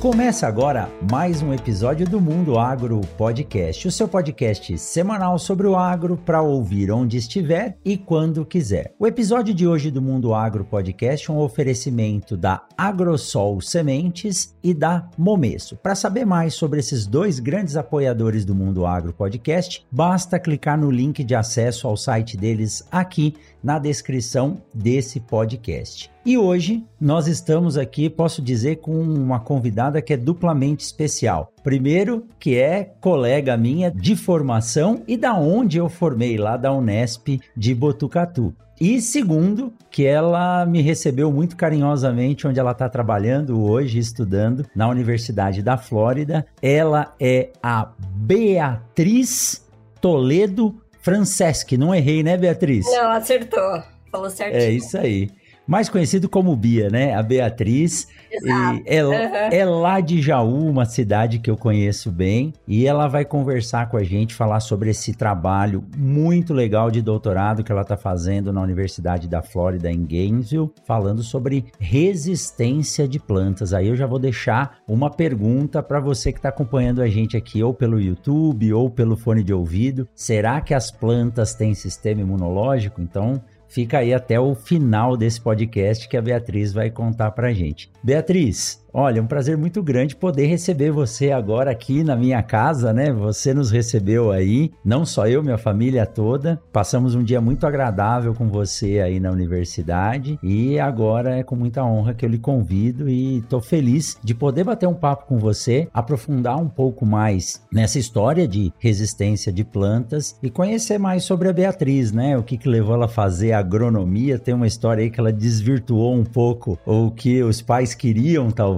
[0.00, 5.74] Começa agora mais um episódio do Mundo Agro Podcast, o seu podcast semanal sobre o
[5.74, 8.94] agro para ouvir onde estiver e quando quiser.
[8.96, 14.72] O episódio de hoje do Mundo Agro Podcast é um oferecimento da Agrosol Sementes e
[14.72, 15.76] da Momesso.
[15.76, 20.92] Para saber mais sobre esses dois grandes apoiadores do Mundo Agro Podcast, basta clicar no
[20.92, 26.10] link de acesso ao site deles aqui na descrição desse podcast.
[26.24, 31.52] E hoje nós estamos aqui, posso dizer, com uma convidada que é duplamente especial.
[31.62, 37.40] Primeiro, que é colega minha de formação e da onde eu formei, lá da Unesp
[37.56, 38.54] de Botucatu.
[38.80, 44.88] E segundo, que ela me recebeu muito carinhosamente onde ela está trabalhando hoje, estudando na
[44.88, 46.46] Universidade da Flórida.
[46.62, 49.66] Ela é a Beatriz
[50.00, 51.76] Toledo Franceschi.
[51.76, 52.86] Não errei, né, Beatriz?
[52.86, 53.82] Não, acertou.
[54.10, 54.62] Falou certinho.
[54.62, 55.30] É isso aí
[55.68, 57.14] mais conhecido como Bia, né?
[57.14, 58.08] A Beatriz.
[58.32, 58.82] Exato.
[58.86, 59.12] é, uhum.
[59.52, 62.54] é lá de Jaú, uma cidade que eu conheço bem.
[62.66, 67.62] E ela vai conversar com a gente, falar sobre esse trabalho muito legal de doutorado
[67.62, 73.74] que ela está fazendo na Universidade da Flórida, em Gainesville, falando sobre resistência de plantas.
[73.74, 77.62] Aí eu já vou deixar uma pergunta para você que está acompanhando a gente aqui,
[77.62, 80.08] ou pelo YouTube, ou pelo fone de ouvido.
[80.14, 83.02] Será que as plantas têm sistema imunológico?
[83.02, 87.90] Então, fica aí até o final desse podcast que a Beatriz vai contar pra gente.
[88.02, 93.12] Beatriz, olha, um prazer muito grande poder receber você agora aqui na minha casa, né?
[93.12, 96.60] Você nos recebeu aí, não só eu, minha família toda.
[96.72, 101.84] Passamos um dia muito agradável com você aí na universidade e agora é com muita
[101.84, 105.88] honra que eu lhe convido e tô feliz de poder bater um papo com você,
[105.92, 111.52] aprofundar um pouco mais nessa história de resistência de plantas e conhecer mais sobre a
[111.52, 112.36] Beatriz, né?
[112.36, 114.38] O que que levou ela a fazer agronomia?
[114.38, 118.77] Tem uma história aí que ela desvirtuou um pouco o que os pais queriam, talvez,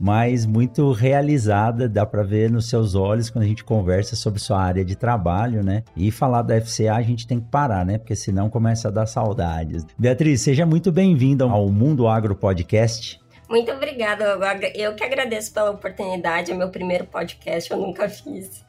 [0.00, 4.58] mas muito realizada, dá para ver nos seus olhos quando a gente conversa sobre sua
[4.58, 5.82] área de trabalho, né?
[5.94, 7.98] E falar da FCA a gente tem que parar, né?
[7.98, 9.86] Porque senão começa a dar saudades.
[9.98, 13.20] Beatriz, seja muito bem-vinda ao Mundo Agro Podcast.
[13.46, 14.38] Muito obrigada.
[14.74, 16.50] Eu que agradeço pela oportunidade.
[16.50, 18.64] É meu primeiro podcast, eu nunca fiz.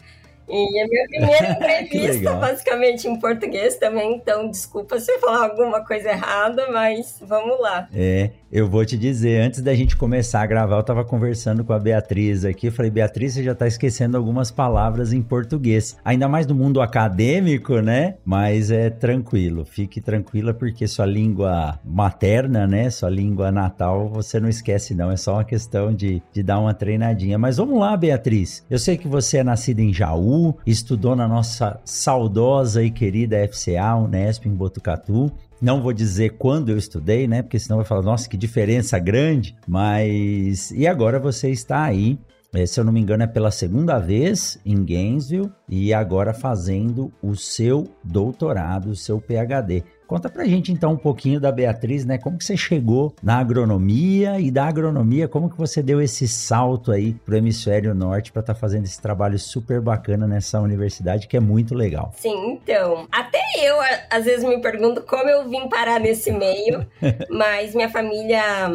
[0.51, 1.51] E a minha primeira
[1.87, 7.59] entrevista, basicamente, em português também, então desculpa se eu falar alguma coisa errada, mas vamos
[7.59, 7.87] lá.
[7.93, 11.71] É, eu vou te dizer, antes da gente começar a gravar, eu tava conversando com
[11.71, 16.27] a Beatriz aqui, eu falei, Beatriz, você já tá esquecendo algumas palavras em português, ainda
[16.27, 18.15] mais no mundo acadêmico, né?
[18.25, 24.49] Mas é tranquilo, fique tranquila, porque sua língua materna, né, sua língua natal, você não
[24.49, 27.37] esquece não, é só uma questão de, de dar uma treinadinha.
[27.37, 31.79] Mas vamos lá, Beatriz, eu sei que você é nascida em Jaú, estudou na nossa
[31.85, 35.31] saudosa e querida FCA, Unesp, em Botucatu.
[35.61, 37.41] Não vou dizer quando eu estudei, né?
[37.41, 39.55] Porque senão vai falar, nossa, que diferença grande.
[39.67, 40.71] Mas.
[40.71, 42.17] E agora você está aí
[42.53, 47.11] é, se eu não me engano, é pela segunda vez em Gainesville e agora fazendo
[47.21, 49.85] o seu doutorado, o seu PhD.
[50.11, 52.17] Conta pra gente então um pouquinho da Beatriz, né?
[52.17, 56.91] Como que você chegou na agronomia e da agronomia, como que você deu esse salto
[56.91, 61.37] aí pro hemisfério norte para estar tá fazendo esse trabalho super bacana nessa universidade que
[61.37, 62.11] é muito legal.
[62.17, 63.77] Sim, então, até eu
[64.09, 66.85] às vezes me pergunto como eu vim parar nesse meio,
[67.31, 68.69] mas minha família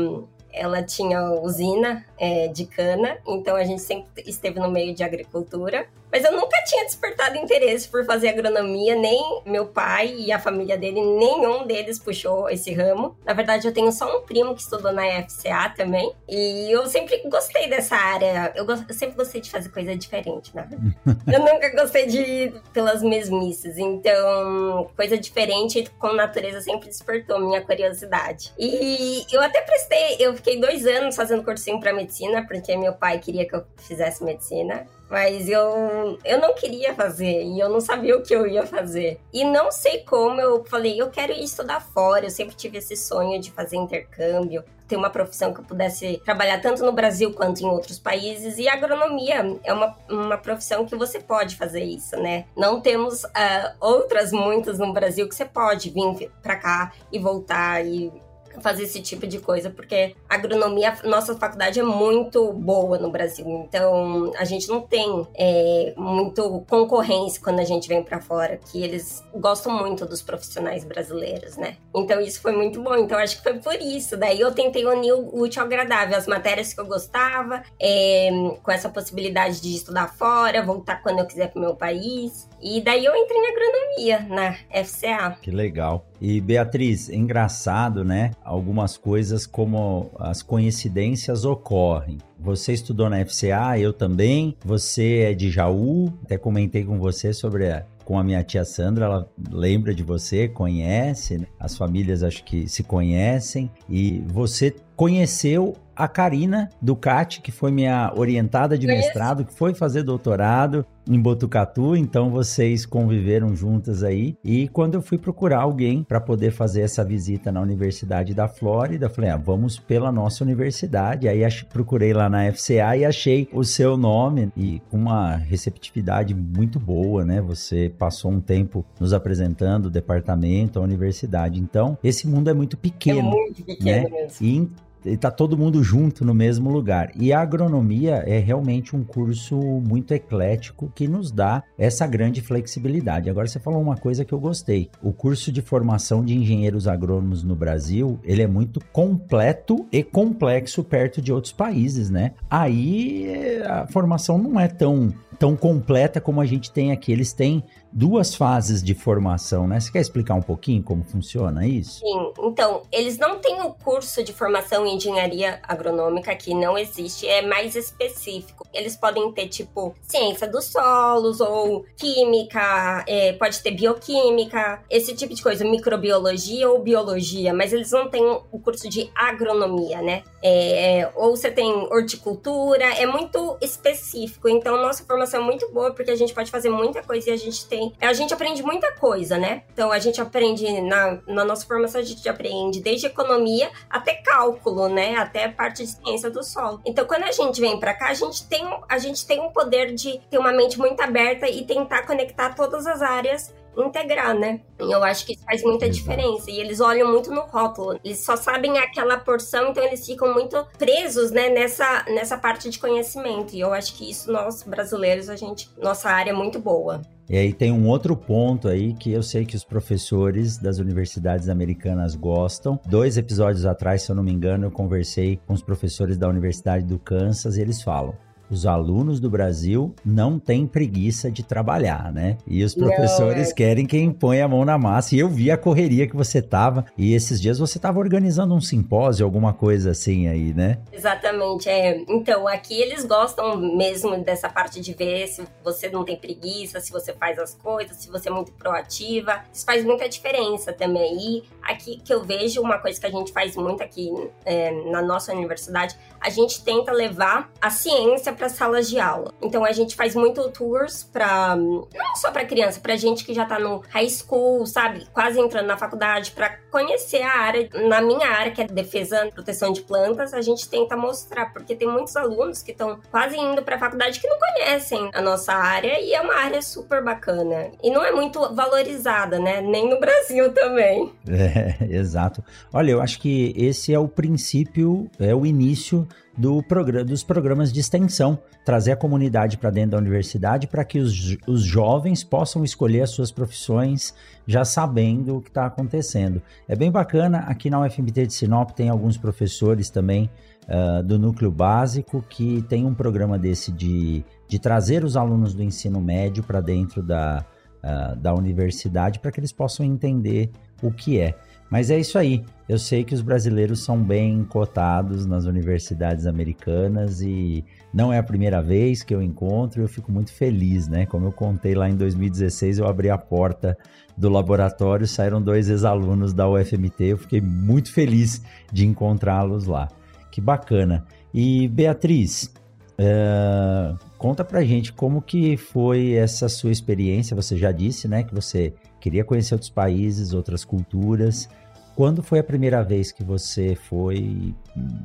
[0.57, 5.87] ela tinha usina é, de cana, então a gente sempre esteve no meio de agricultura.
[6.11, 10.79] Mas eu nunca tinha despertado interesse por fazer agronomia, nem meu pai e a família
[10.79, 13.17] dele, nenhum deles puxou esse ramo.
[13.25, 17.21] Na verdade, eu tenho só um primo que estudou na FCA também, e eu sempre
[17.29, 18.53] gostei dessa área.
[18.55, 20.69] Eu, eu sempre gostei de fazer coisa diferente, né?
[21.27, 27.61] eu nunca gostei de ir pelas mesmices, então coisa diferente com natureza sempre despertou minha
[27.61, 28.53] curiosidade.
[28.59, 33.19] E eu até prestei, eu fiquei dois anos fazendo cursinho para medicina, porque meu pai
[33.19, 34.87] queria que eu fizesse medicina.
[35.09, 39.21] Mas eu, eu não queria fazer e eu não sabia o que eu ia fazer.
[39.33, 42.27] E não sei como eu falei, eu quero estudar fora.
[42.27, 46.61] Eu sempre tive esse sonho de fazer intercâmbio, ter uma profissão que eu pudesse trabalhar
[46.61, 48.59] tanto no Brasil quanto em outros países.
[48.59, 52.47] E agronomia é uma, uma profissão que você pode fazer isso, né?
[52.57, 57.87] Não temos uh, outras muitas no Brasil que você pode vir para cá e voltar
[57.87, 58.13] e
[58.61, 63.47] fazer esse tipo de coisa, porque a agronomia, nossa faculdade é muito boa no Brasil,
[63.47, 68.83] então a gente não tem é, muito concorrência quando a gente vem para fora, que
[68.83, 71.77] eles gostam muito dos profissionais brasileiros, né?
[71.95, 74.17] Então isso foi muito bom, então acho que foi por isso.
[74.17, 78.31] Daí eu tentei unir o útil ao agradável, as matérias que eu gostava, é,
[78.63, 82.49] com essa possibilidade de estudar fora, voltar quando eu quiser para o meu país.
[82.61, 84.55] E daí eu entrei em agronomia na
[84.85, 85.37] FCA.
[85.41, 86.07] Que legal.
[86.21, 88.31] E Beatriz, engraçado, né?
[88.47, 92.19] Algumas coisas como as coincidências ocorrem.
[92.39, 94.57] Você estudou na FCA, eu também.
[94.65, 96.13] Você é de Jaú.
[96.23, 100.47] Até comentei com você sobre a, com a minha tia Sandra, ela lembra de você,
[100.47, 101.47] conhece, né?
[101.59, 108.13] as famílias acho que se conhecem e você conheceu a Karina Ducati, que foi minha
[108.15, 109.07] orientada de Conheço.
[109.07, 114.37] mestrado, que foi fazer doutorado em Botucatu, então vocês conviveram juntas aí.
[114.45, 119.09] E quando eu fui procurar alguém para poder fazer essa visita na Universidade da Flórida,
[119.09, 121.29] falei: ah, vamos pela nossa universidade.
[121.29, 126.81] Aí procurei lá na FCA e achei o seu nome e com uma receptividade muito
[126.81, 127.41] boa, né?
[127.41, 131.61] Você passou um tempo nos apresentando o departamento, a universidade.
[131.61, 133.21] Então, esse mundo é muito pequeno.
[133.21, 134.11] É muito pequeno né?
[134.11, 134.37] mesmo.
[134.41, 134.69] E
[135.07, 137.11] está todo mundo junto no mesmo lugar.
[137.17, 143.31] E a agronomia é realmente um curso muito eclético que nos dá essa grande flexibilidade.
[143.31, 144.91] Agora você falou uma coisa que eu gostei.
[145.03, 150.83] O curso de formação de engenheiros agrônomos no Brasil, ele é muito completo e complexo
[150.83, 152.33] perto de outros países, né?
[152.51, 157.13] Aí a formação não é tão tão completa como a gente tem aqui.
[157.13, 157.63] Eles têm
[157.93, 159.81] duas fases de formação, né?
[159.81, 162.01] Você quer explicar um pouquinho como funciona isso?
[162.01, 167.27] Sim, então, eles não têm o curso de formação em engenharia agronômica que não existe,
[167.27, 168.67] é mais específico.
[168.73, 175.35] Eles podem ter, tipo, ciência dos solos ou química, é, pode ter bioquímica, esse tipo
[175.35, 180.23] de coisa, microbiologia ou biologia, mas eles não têm o curso de agronomia, né?
[180.43, 184.49] É, ou você tem horticultura, é muito específico.
[184.49, 187.37] Então, nossa formação é muito boa porque a gente pode fazer muita coisa e a
[187.37, 189.63] gente tem a gente aprende muita coisa, né?
[189.73, 194.89] Então a gente aprende na, na nossa formação a gente aprende desde economia até cálculo,
[194.89, 195.17] né?
[195.17, 196.81] Até parte de ciência do solo.
[196.85, 199.95] Então quando a gente vem para cá, a gente tem a gente tem um poder
[199.95, 204.61] de ter uma mente muito aberta e tentar conectar todas as áreas integrar, né?
[204.79, 206.51] Eu acho que isso faz muita diferença.
[206.51, 207.99] E eles olham muito no rótulo.
[208.05, 212.79] Eles só sabem aquela porção, então eles ficam muito presos, né, nessa, nessa parte de
[212.79, 213.55] conhecimento.
[213.55, 217.03] E eu acho que isso, nós brasileiros, a gente, nossa área é muito boa.
[217.29, 221.49] E aí tem um outro ponto aí que eu sei que os professores das universidades
[221.49, 222.79] americanas gostam.
[222.87, 226.85] Dois episódios atrás, se eu não me engano, eu conversei com os professores da Universidade
[226.85, 228.15] do Kansas e eles falam:
[228.51, 232.39] os alunos do Brasil não têm preguiça de trabalhar, né?
[232.47, 233.55] E os professores não, é...
[233.55, 235.15] querem quem põe a mão na massa.
[235.15, 236.85] E eu vi a correria que você tava.
[236.97, 240.79] E esses dias você tava organizando um simpósio, alguma coisa assim aí, né?
[240.93, 241.69] Exatamente.
[241.69, 242.05] É.
[242.09, 246.93] Então, aqui eles gostam mesmo dessa parte de ver se você não tem preguiça, se
[246.93, 249.43] você faz as coisas, se você é muito proativa.
[249.53, 251.17] Isso faz muita diferença também.
[251.19, 254.13] E aqui que eu vejo uma coisa que a gente faz muito aqui
[254.45, 259.33] é, na nossa universidade, a gente tenta levar a ciência para salas de aula.
[259.43, 263.45] Então a gente faz muito tours para não só para criança, para gente que já
[263.45, 267.69] tá no high school, sabe, quase entrando na faculdade, para conhecer a área.
[267.89, 271.89] Na minha área, que é defesa, proteção de plantas, a gente tenta mostrar, porque tem
[271.89, 276.01] muitos alunos que estão quase indo para a faculdade que não conhecem a nossa área
[276.01, 279.61] e é uma área super bacana e não é muito valorizada, né?
[279.61, 281.13] Nem no Brasil também.
[281.29, 282.43] É, exato.
[282.73, 287.73] Olha, eu acho que esse é o princípio, é o início do programa, dos programas
[287.73, 292.63] de extensão, trazer a comunidade para dentro da universidade para que os, os jovens possam
[292.65, 294.15] escolher as suas profissões
[294.47, 296.43] já sabendo o que está acontecendo.
[296.69, 300.31] É bem bacana, aqui na UFMT de Sinop tem alguns professores também
[300.69, 305.63] uh, do núcleo básico que tem um programa desse de, de trazer os alunos do
[305.63, 307.45] ensino médio para dentro da,
[307.83, 310.51] uh, da universidade para que eles possam entender
[310.83, 311.35] o que é.
[311.71, 312.45] Mas é isso aí.
[312.69, 318.23] Eu sei que os brasileiros são bem cotados nas universidades americanas e não é a
[318.23, 319.83] primeira vez que eu encontro.
[319.83, 321.07] Eu fico muito feliz, né?
[321.07, 323.77] Como eu contei lá em 2016, eu abri a porta
[324.17, 327.05] do laboratório, saíram dois ex-alunos da UFMT.
[327.05, 328.43] Eu fiquei muito feliz
[328.73, 329.89] de encontrá-los lá.
[330.31, 331.05] Que bacana.
[331.33, 332.53] E Beatriz,
[332.99, 337.37] uh, conta pra gente como que foi essa sua experiência.
[337.37, 341.49] Você já disse, né, que você queria conhecer outros países, outras culturas.
[341.97, 344.55] Quando foi a primeira vez que você foi,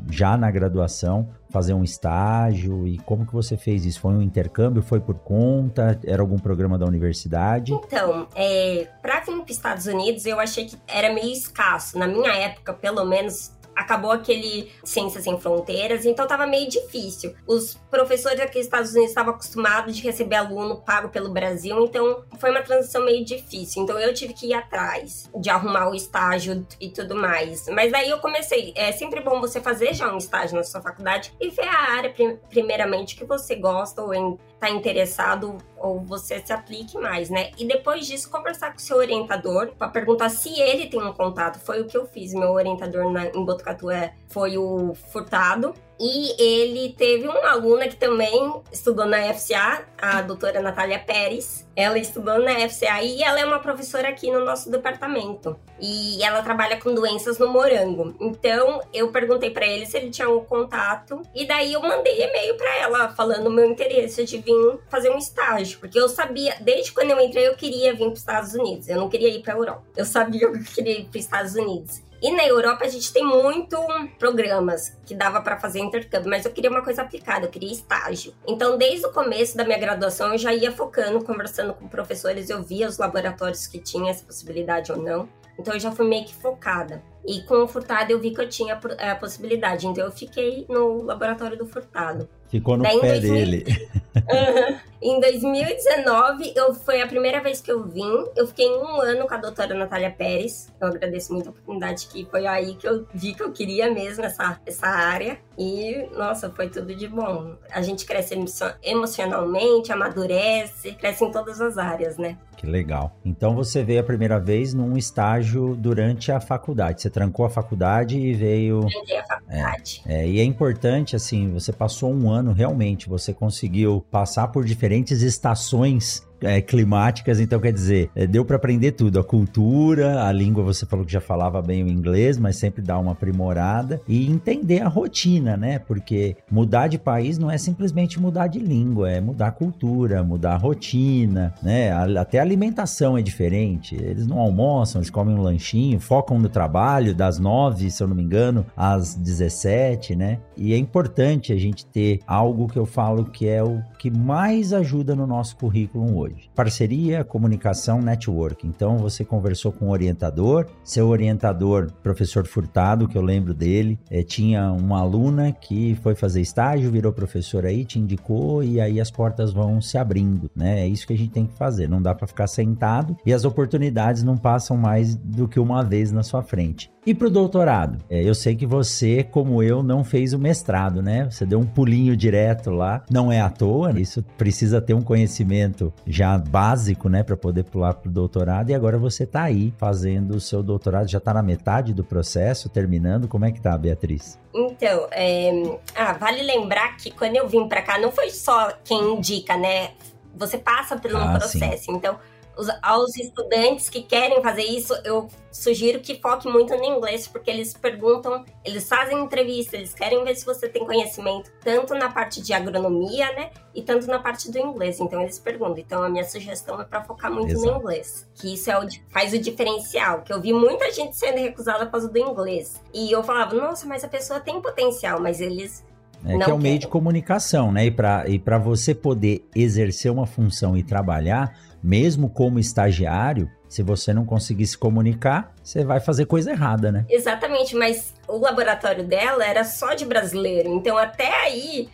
[0.09, 4.01] já na graduação, fazer um estágio e como que você fez isso?
[4.01, 4.83] Foi um intercâmbio?
[4.83, 5.97] Foi por conta?
[6.03, 7.71] Era algum programa da universidade?
[7.71, 11.97] Então, é, para vir para os Estados Unidos, eu achei que era meio escasso.
[11.97, 17.35] Na minha época, pelo menos, acabou aquele Ciências Sem Fronteiras, então tava meio difícil.
[17.47, 22.23] Os professores aqui nos Estados Unidos estavam acostumados de receber aluno pago pelo Brasil, então
[22.39, 23.83] foi uma transição meio difícil.
[23.83, 27.67] Então eu tive que ir atrás de arrumar o estágio e tudo mais.
[27.69, 28.73] Mas daí eu comecei.
[28.75, 32.13] É sempre bom você fazer já um estágio na sua faculdade e ver a área
[32.49, 34.13] primeiramente que você gosta ou
[34.61, 37.49] está interessado ou você se aplique mais, né?
[37.57, 41.59] E depois disso, conversar com o seu orientador para perguntar se ele tem um contato.
[41.59, 42.31] Foi o que eu fiz.
[42.33, 45.73] Meu orientador na, em Botucatu é, foi o Furtado.
[45.99, 51.67] E ele teve uma aluna que também estudou na FCA, a doutora Natália Pérez.
[51.75, 55.59] Ela estudou na FCA e ela é uma professora aqui no nosso departamento.
[55.79, 58.15] E ela trabalha com doenças no morango.
[58.19, 61.21] Então, eu perguntei para ele se ele tinha um contato.
[61.35, 65.17] E daí eu mandei e-mail para ela falando o meu interesse de vir fazer um
[65.17, 65.79] estágio.
[65.79, 68.89] Porque eu sabia, desde quando eu entrei, eu queria vir para os Estados Unidos.
[68.89, 69.83] Eu não queria ir para a Europa.
[69.95, 72.01] Eu sabia que eu queria ir para os Estados Unidos.
[72.21, 73.77] E na Europa a gente tem muito
[74.19, 78.35] programas que dava para fazer intercâmbio, mas eu queria uma coisa aplicada, eu queria estágio.
[78.47, 82.61] Então, desde o começo da minha graduação, eu já ia focando, conversando com professores, eu
[82.61, 85.27] via os laboratórios que tinham essa possibilidade ou não.
[85.57, 87.03] Então, eu já fui meio que focada.
[87.25, 91.03] E com o Furtado eu vi que eu tinha a possibilidade, então eu fiquei no
[91.03, 92.27] laboratório do Furtado.
[92.51, 93.33] Ficou no Daí, pé 2000...
[93.33, 93.65] dele.
[94.13, 94.77] uhum.
[95.01, 98.25] Em 2019, eu, foi a primeira vez que eu vim.
[98.35, 100.71] Eu fiquei um ano com a doutora Natália Pérez.
[100.79, 104.25] Eu agradeço muito a oportunidade que foi aí que eu vi que eu queria mesmo
[104.25, 105.39] essa, essa área.
[105.57, 107.55] E, nossa, foi tudo de bom.
[107.71, 108.35] A gente cresce
[108.83, 112.37] emocionalmente, amadurece, cresce em todas as áreas, né?
[112.57, 113.15] Que legal.
[113.25, 117.01] Então você veio a primeira vez num estágio durante a faculdade.
[117.01, 118.81] Você trancou a faculdade e veio.
[118.81, 120.01] Tranquei a faculdade.
[120.05, 124.65] É, é, e é importante, assim, você passou um ano realmente, você conseguiu passar por
[124.65, 130.31] diferentes estações é, climáticas, então quer dizer, é, deu para aprender tudo, a cultura, a
[130.31, 134.29] língua você falou que já falava bem o inglês, mas sempre dá uma aprimorada e
[134.29, 135.79] entender a rotina, né?
[135.79, 140.53] Porque mudar de país não é simplesmente mudar de língua, é mudar a cultura, mudar
[140.53, 141.91] a rotina, né?
[142.17, 143.95] Até a alimentação é diferente.
[143.95, 148.15] Eles não almoçam, eles comem um lanchinho, focam no trabalho das nove, se eu não
[148.15, 150.39] me engano, às 17, né?
[150.57, 154.73] E é importante a gente ter algo que eu falo que é o que mais
[154.73, 156.49] ajuda no nosso currículo hoje hoje.
[156.55, 158.67] Parceria, comunicação, network.
[158.67, 164.23] Então você conversou com o orientador, seu orientador, professor Furtado, que eu lembro dele, é,
[164.23, 169.11] tinha uma aluna que foi fazer estágio, virou professor aí, te indicou e aí as
[169.11, 170.81] portas vão se abrindo, né?
[170.81, 171.87] É isso que a gente tem que fazer.
[171.87, 176.11] Não dá para ficar sentado e as oportunidades não passam mais do que uma vez
[176.11, 176.91] na sua frente.
[177.03, 177.97] E para o doutorado?
[178.07, 181.27] É, eu sei que você, como eu, não fez o mestrado, né?
[181.31, 183.03] Você deu um pulinho direto lá.
[183.09, 187.95] Não é à toa, isso precisa ter um conhecimento já básico, né, para poder pular
[187.95, 188.69] para o doutorado.
[188.69, 192.69] E agora você está aí fazendo o seu doutorado, já está na metade do processo,
[192.69, 193.27] terminando.
[193.27, 194.37] Como é que tá, Beatriz?
[194.53, 195.79] Então, é...
[195.95, 199.91] ah, vale lembrar que quando eu vim para cá, não foi só quem indica, né?
[200.35, 201.85] Você passa por um ah, processo.
[201.85, 201.93] Sim.
[201.93, 202.17] Então,
[202.61, 207.49] os, aos estudantes que querem fazer isso, eu sugiro que foque muito no inglês, porque
[207.49, 212.41] eles perguntam, eles fazem entrevista, eles querem ver se você tem conhecimento tanto na parte
[212.41, 214.99] de agronomia, né, e tanto na parte do inglês.
[214.99, 215.79] Então eles perguntam.
[215.79, 217.71] Então a minha sugestão é para focar muito Exato.
[217.71, 220.21] no inglês, que isso é o, faz o diferencial.
[220.21, 223.87] Que eu vi muita gente sendo recusada por causa do inglês, e eu falava, nossa,
[223.87, 225.83] mas a pessoa tem potencial, mas eles
[226.23, 227.85] é, que é o meio de comunicação, né?
[227.85, 234.13] E para e você poder exercer uma função e trabalhar, mesmo como estagiário, se você
[234.13, 237.05] não conseguir se comunicar, você vai fazer coisa errada, né?
[237.09, 241.89] Exatamente, mas o laboratório dela era só de brasileiro, então até aí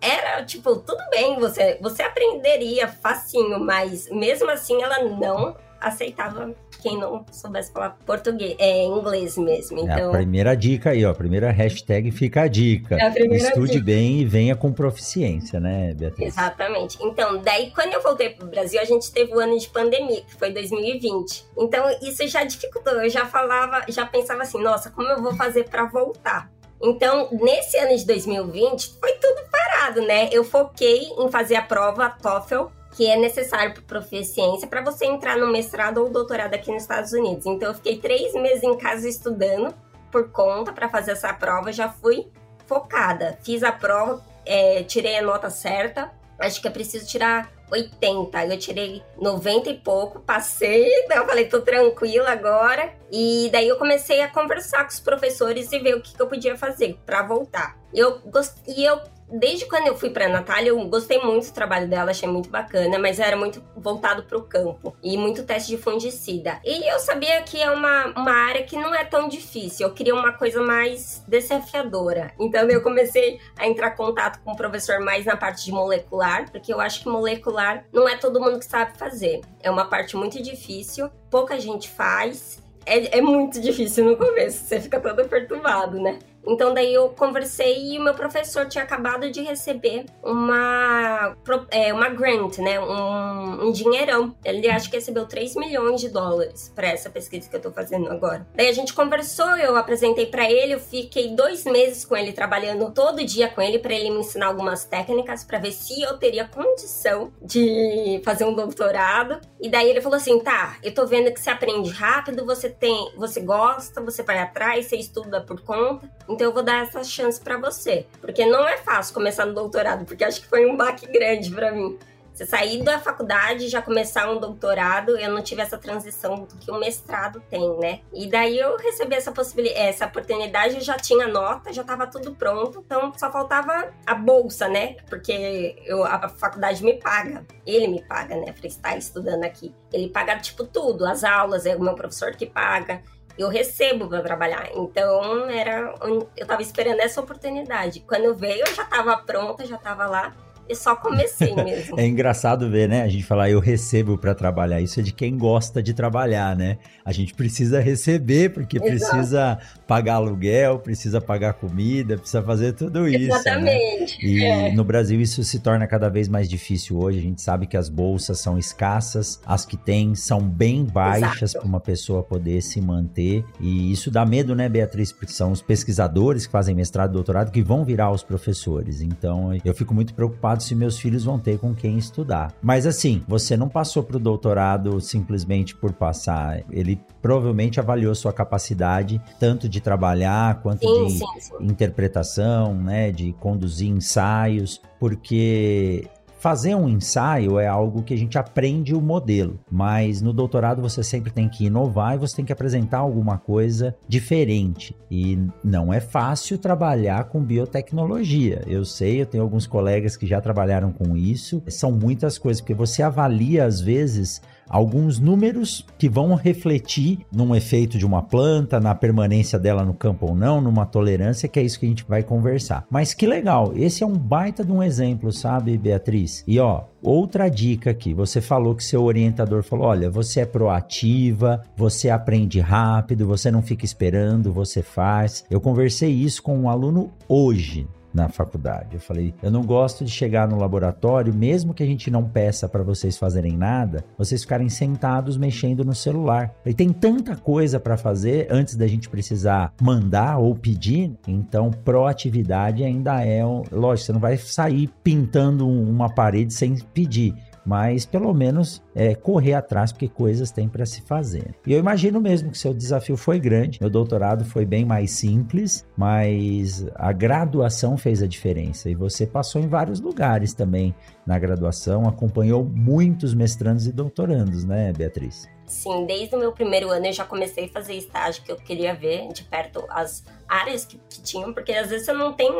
[0.00, 6.98] era tipo, tudo bem, você, você aprenderia facinho, mas mesmo assim ela não aceitava quem
[6.98, 9.78] não soubesse falar português, é inglês mesmo.
[9.80, 9.88] Então...
[9.88, 11.10] É a então primeira dica aí, ó.
[11.10, 12.96] A primeira hashtag fica a dica.
[12.96, 13.84] É a Estude dica.
[13.84, 16.28] bem e venha com proficiência, né, Beatriz?
[16.28, 16.98] Exatamente.
[17.00, 20.34] Então, daí quando eu voltei pro Brasil, a gente teve o ano de pandemia, que
[20.34, 21.44] foi 2020.
[21.58, 22.94] Então, isso já dificultou.
[22.94, 26.50] Eu já falava, já pensava assim, nossa, como eu vou fazer para voltar?
[26.82, 30.28] Então, nesse ano de 2020, foi tudo parado, né?
[30.30, 35.36] Eu foquei em fazer a prova TOEFL que é necessário para proficiência para você entrar
[35.36, 37.46] no mestrado ou doutorado aqui nos Estados Unidos.
[37.46, 39.74] Então, eu fiquei três meses em casa estudando
[40.10, 41.72] por conta para fazer essa prova.
[41.72, 42.28] Já fui
[42.66, 48.46] focada, fiz a prova, é, tirei a nota certa acho que é preciso tirar 80.
[48.46, 52.92] Eu tirei 90 e pouco, passei, daí eu falei, tô tranquila agora.
[53.10, 56.26] E daí eu comecei a conversar com os professores e ver o que, que eu
[56.26, 57.76] podia fazer para voltar.
[57.92, 58.56] Eu gost...
[58.66, 59.00] E eu
[59.38, 62.98] desde quando eu fui para Natália, eu gostei muito do trabalho dela, achei muito bacana,
[62.98, 66.60] mas era muito voltado para o campo e muito teste de fungicida.
[66.64, 70.14] E eu sabia que é uma, uma área que não é tão difícil, eu queria
[70.14, 72.32] uma coisa mais desafiadora.
[72.38, 76.50] Então eu comecei a entrar em contato com o professor mais na parte de molecular,
[76.50, 79.40] porque eu acho que molecular não é todo mundo que sabe fazer.
[79.60, 82.62] É uma parte muito difícil, pouca gente faz.
[82.86, 86.18] É, é muito difícil no começo, você fica todo perturbado, né?
[86.46, 91.36] Então daí eu conversei e o meu professor tinha acabado de receber uma,
[91.70, 92.78] é, uma grant, né?
[92.80, 94.34] Um, um dinheirão.
[94.44, 98.10] Ele acho que recebeu 3 milhões de dólares para essa pesquisa que eu tô fazendo
[98.10, 98.46] agora.
[98.54, 102.90] Daí a gente conversou, eu apresentei para ele, eu fiquei dois meses com ele trabalhando
[102.92, 106.46] todo dia com ele para ele me ensinar algumas técnicas para ver se eu teria
[106.46, 109.40] condição de fazer um doutorado.
[109.60, 113.12] E daí ele falou assim: "Tá, eu tô vendo que você aprende rápido, você tem,
[113.16, 116.10] você gosta, você vai atrás, você estuda por conta.
[116.34, 120.04] Então eu vou dar essa chance para você, porque não é fácil começar no doutorado,
[120.04, 121.96] porque acho que foi um baque grande para mim.
[122.32, 126.80] Você sair da faculdade já começar um doutorado, eu não tive essa transição que o
[126.80, 128.00] mestrado tem, né?
[128.12, 132.34] E daí eu recebi essa possibilidade, essa oportunidade, eu já tinha nota, já estava tudo
[132.34, 134.96] pronto, então só faltava a bolsa, né?
[135.08, 138.50] Porque eu, a faculdade me paga, ele me paga, né?
[138.50, 139.72] Para estar estudando aqui.
[139.92, 143.00] Ele paga tipo tudo, as aulas, é o meu professor que paga
[143.38, 144.70] eu recebo para trabalhar.
[144.74, 145.94] Então era
[146.36, 148.00] eu tava esperando essa oportunidade.
[148.00, 150.32] Quando veio, eu já tava pronta, já tava lá
[150.68, 151.98] e só comecei mesmo.
[151.98, 153.02] é engraçado ver, né?
[153.02, 154.80] A gente falar eu recebo para trabalhar.
[154.80, 156.78] Isso é de quem gosta de trabalhar, né?
[157.04, 158.90] A gente precisa receber porque Exato.
[158.90, 163.18] precisa pagar aluguel, precisa pagar comida, precisa fazer tudo isso.
[163.18, 163.24] Né?
[163.26, 164.24] Exatamente.
[164.24, 164.32] Né?
[164.32, 164.72] E é.
[164.72, 167.18] no Brasil isso se torna cada vez mais difícil hoje.
[167.18, 171.64] A gente sabe que as bolsas são escassas, as que tem são bem baixas para
[171.64, 173.44] uma pessoa poder se manter.
[173.60, 175.12] E isso dá medo, né, Beatriz?
[175.12, 179.00] Porque são os pesquisadores que fazem mestrado e doutorado que vão virar os professores.
[179.00, 182.54] Então eu fico muito preocupado se meus filhos vão ter com quem estudar.
[182.62, 186.62] Mas assim, você não passou para o doutorado simplesmente por passar.
[186.70, 191.54] Ele provavelmente avaliou sua capacidade tanto de trabalhar quanto sim, de sim, sim.
[191.60, 196.06] interpretação, né, de conduzir ensaios, porque
[196.44, 201.02] Fazer um ensaio é algo que a gente aprende o modelo, mas no doutorado você
[201.02, 204.94] sempre tem que inovar e você tem que apresentar alguma coisa diferente.
[205.10, 208.62] E não é fácil trabalhar com biotecnologia.
[208.66, 211.62] Eu sei, eu tenho alguns colegas que já trabalharam com isso.
[211.66, 217.98] São muitas coisas, porque você avalia às vezes alguns números que vão refletir num efeito
[217.98, 221.78] de uma planta, na permanência dela no campo ou não, numa tolerância, que é isso
[221.78, 222.84] que a gente vai conversar.
[222.90, 226.44] Mas que legal, esse é um baita de um exemplo, sabe, Beatriz?
[226.46, 231.62] E ó, Outra dica aqui, você falou que seu orientador falou: olha, você é proativa,
[231.76, 235.44] você aprende rápido, você não fica esperando, você faz.
[235.50, 238.94] Eu conversei isso com um aluno hoje na faculdade.
[238.94, 242.68] Eu falei, eu não gosto de chegar no laboratório, mesmo que a gente não peça
[242.68, 246.54] para vocês fazerem nada, vocês ficarem sentados mexendo no celular.
[246.64, 252.84] E tem tanta coisa para fazer antes da gente precisar mandar ou pedir, então proatividade
[252.84, 258.82] ainda é, lógico, você não vai sair pintando uma parede sem pedir mas pelo menos
[258.94, 261.54] é, correr atrás, porque coisas tem para se fazer.
[261.66, 263.78] E eu imagino mesmo que seu desafio foi grande.
[263.80, 268.90] Meu doutorado foi bem mais simples, mas a graduação fez a diferença.
[268.90, 270.94] E você passou em vários lugares também
[271.26, 275.48] na graduação, acompanhou muitos mestrandos e doutorandos, né, Beatriz?
[275.66, 278.94] Sim, desde o meu primeiro ano eu já comecei a fazer estágio que eu queria
[278.94, 282.50] ver de perto as áreas que, que tinham, porque às vezes você não tem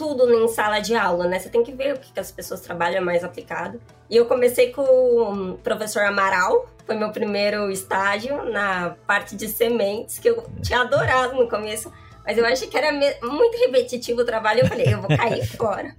[0.00, 1.38] tudo em sala de aula, né?
[1.38, 3.78] Você tem que ver o que, que as pessoas trabalham mais aplicado.
[4.08, 10.18] E eu comecei com o professor Amaral, foi meu primeiro estágio na parte de sementes,
[10.18, 11.92] que eu tinha adorado no começo,
[12.24, 12.90] mas eu achei que era
[13.22, 15.94] muito repetitivo o trabalho, eu falei, eu vou cair fora.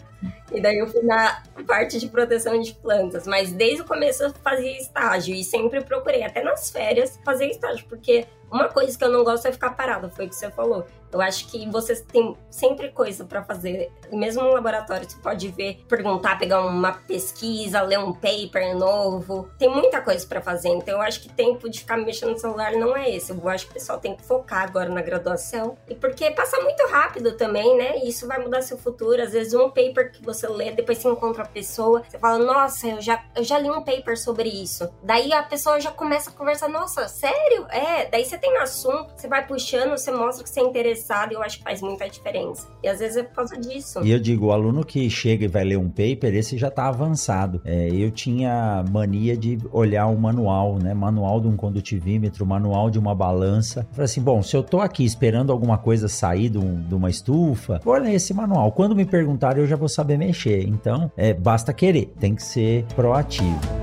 [0.51, 4.33] E daí eu fui na parte de proteção de plantas, mas desde o começo eu
[4.43, 9.11] fazia estágio e sempre procurei, até nas férias, fazer estágio, porque uma coisa que eu
[9.11, 10.87] não gosto é ficar parado, foi o que você falou.
[11.11, 13.91] Eu acho que você tem sempre coisa para fazer.
[14.11, 19.49] Mesmo no laboratório, você pode ver, perguntar, pegar uma pesquisa, ler um paper novo.
[19.57, 20.69] Tem muita coisa para fazer.
[20.69, 23.31] Então, eu acho que tempo de ficar mexendo no celular não é esse.
[23.31, 25.77] Eu acho que o pessoal tem que focar agora na graduação.
[25.87, 27.99] E porque passa muito rápido também, né?
[27.99, 29.21] E isso vai mudar seu futuro.
[29.21, 32.87] Às vezes, um paper que você lê, depois você encontra a pessoa, você fala, nossa,
[32.87, 34.89] eu já, eu já li um paper sobre isso.
[35.03, 37.65] Daí a pessoa já começa a conversar, nossa, sério?
[37.69, 38.05] É.
[38.05, 40.63] Daí você tem assunto, você vai puxando, você mostra que você é
[41.01, 42.67] interessado, eu acho que faz muita diferença.
[42.83, 43.99] E às vezes é por causa disso.
[44.03, 46.87] E eu digo, o aluno que chega e vai ler um paper, esse já tá
[46.87, 47.61] avançado.
[47.65, 50.93] É, eu tinha mania de olhar o manual, né?
[50.93, 53.87] Manual de um condutivímetro, manual de uma balança.
[53.91, 57.09] Falei assim, bom, se eu tô aqui esperando alguma coisa sair de, um, de uma
[57.09, 58.71] estufa, vou ler esse manual.
[58.71, 60.67] Quando me perguntarem, eu já vou saber mexer.
[60.67, 63.80] Então, é, basta querer, tem que ser proativo.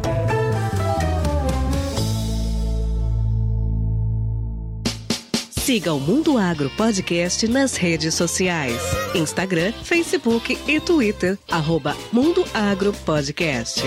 [5.69, 8.81] Siga o Mundo Agro Podcast nas redes sociais:
[9.15, 11.39] Instagram, Facebook e Twitter.
[11.47, 13.83] Arroba Mundo Agro Podcast.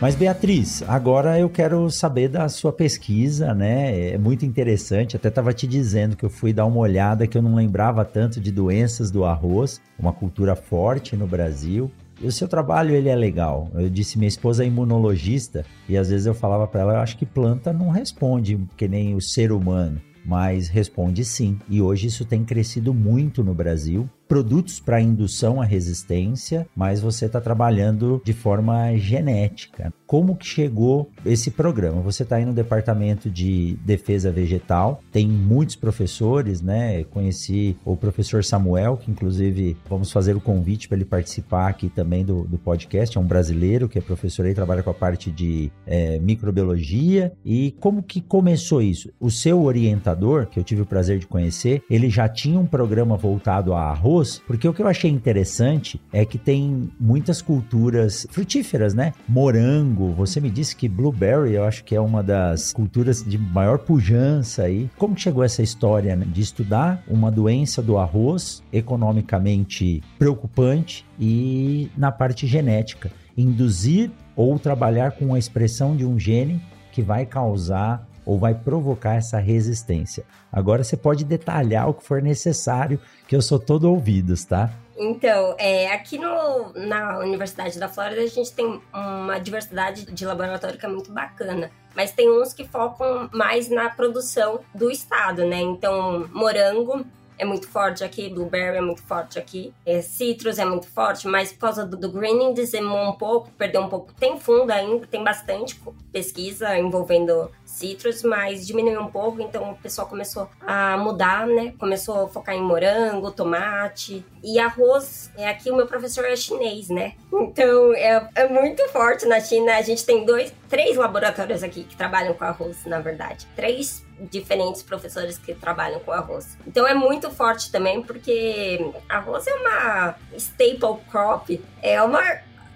[0.00, 4.12] Mas Beatriz, agora eu quero saber da sua pesquisa, né?
[4.12, 5.14] É muito interessante.
[5.14, 8.40] Até estava te dizendo que eu fui dar uma olhada que eu não lembrava tanto
[8.40, 11.92] de doenças do arroz, uma cultura forte no Brasil.
[12.20, 13.70] E o seu trabalho, ele é legal.
[13.74, 17.16] Eu disse, minha esposa é imunologista, e às vezes eu falava para ela, eu acho
[17.16, 21.58] que planta não responde que nem o ser humano, mas responde sim.
[21.68, 27.26] E hoje isso tem crescido muito no Brasil produtos para indução à resistência, mas você
[27.26, 29.92] está trabalhando de forma genética.
[30.06, 32.00] Como que chegou esse programa?
[32.00, 37.04] Você está aí no departamento de defesa vegetal, tem muitos professores, né?
[37.04, 42.24] Conheci o professor Samuel, que inclusive vamos fazer o convite para ele participar aqui também
[42.24, 43.18] do, do podcast.
[43.18, 47.34] É um brasileiro que é professor e trabalha com a parte de é, microbiologia.
[47.44, 49.10] E como que começou isso?
[49.20, 53.14] O seu orientador, que eu tive o prazer de conhecer, ele já tinha um programa
[53.14, 58.26] voltado a arroz arroz, porque o que eu achei interessante é que tem muitas culturas
[58.30, 59.12] frutíferas, né?
[59.28, 63.78] Morango, você me disse que blueberry, eu acho que é uma das culturas de maior
[63.78, 64.88] pujança aí.
[64.96, 66.24] Como chegou essa história né?
[66.26, 75.12] de estudar uma doença do arroz economicamente preocupante e na parte genética, induzir ou trabalhar
[75.12, 76.60] com a expressão de um gene
[76.92, 80.24] que vai causar ou vai provocar essa resistência.
[80.52, 84.70] Agora você pode detalhar o que for necessário, que eu sou todo ouvidos, tá?
[84.96, 90.78] Então, é, aqui no, na Universidade da Flórida a gente tem uma diversidade de laboratório
[90.78, 91.70] que é muito bacana.
[91.94, 95.60] Mas tem uns que focam mais na produção do estado, né?
[95.60, 97.04] Então, morango
[97.42, 101.52] é muito forte aqui, blueberry é muito forte aqui, é, citrus é muito forte, mas
[101.52, 104.14] por causa do, do greening dizimou um pouco, perdeu um pouco.
[104.14, 105.80] Tem fundo ainda, tem bastante
[106.12, 111.74] pesquisa envolvendo citrus, mas diminuiu um pouco, então o pessoal começou a mudar, né?
[111.80, 115.28] Começou a focar em morango, tomate e arroz.
[115.36, 117.14] É, aqui o meu professor é chinês, né?
[117.32, 119.76] Então é, é muito forte na China.
[119.76, 123.48] A gente tem dois, três laboratórios aqui que trabalham com arroz, na verdade.
[123.56, 126.56] Três diferentes professores que trabalham com arroz.
[126.66, 132.22] Então é muito forte também, porque arroz é uma staple crop, é uma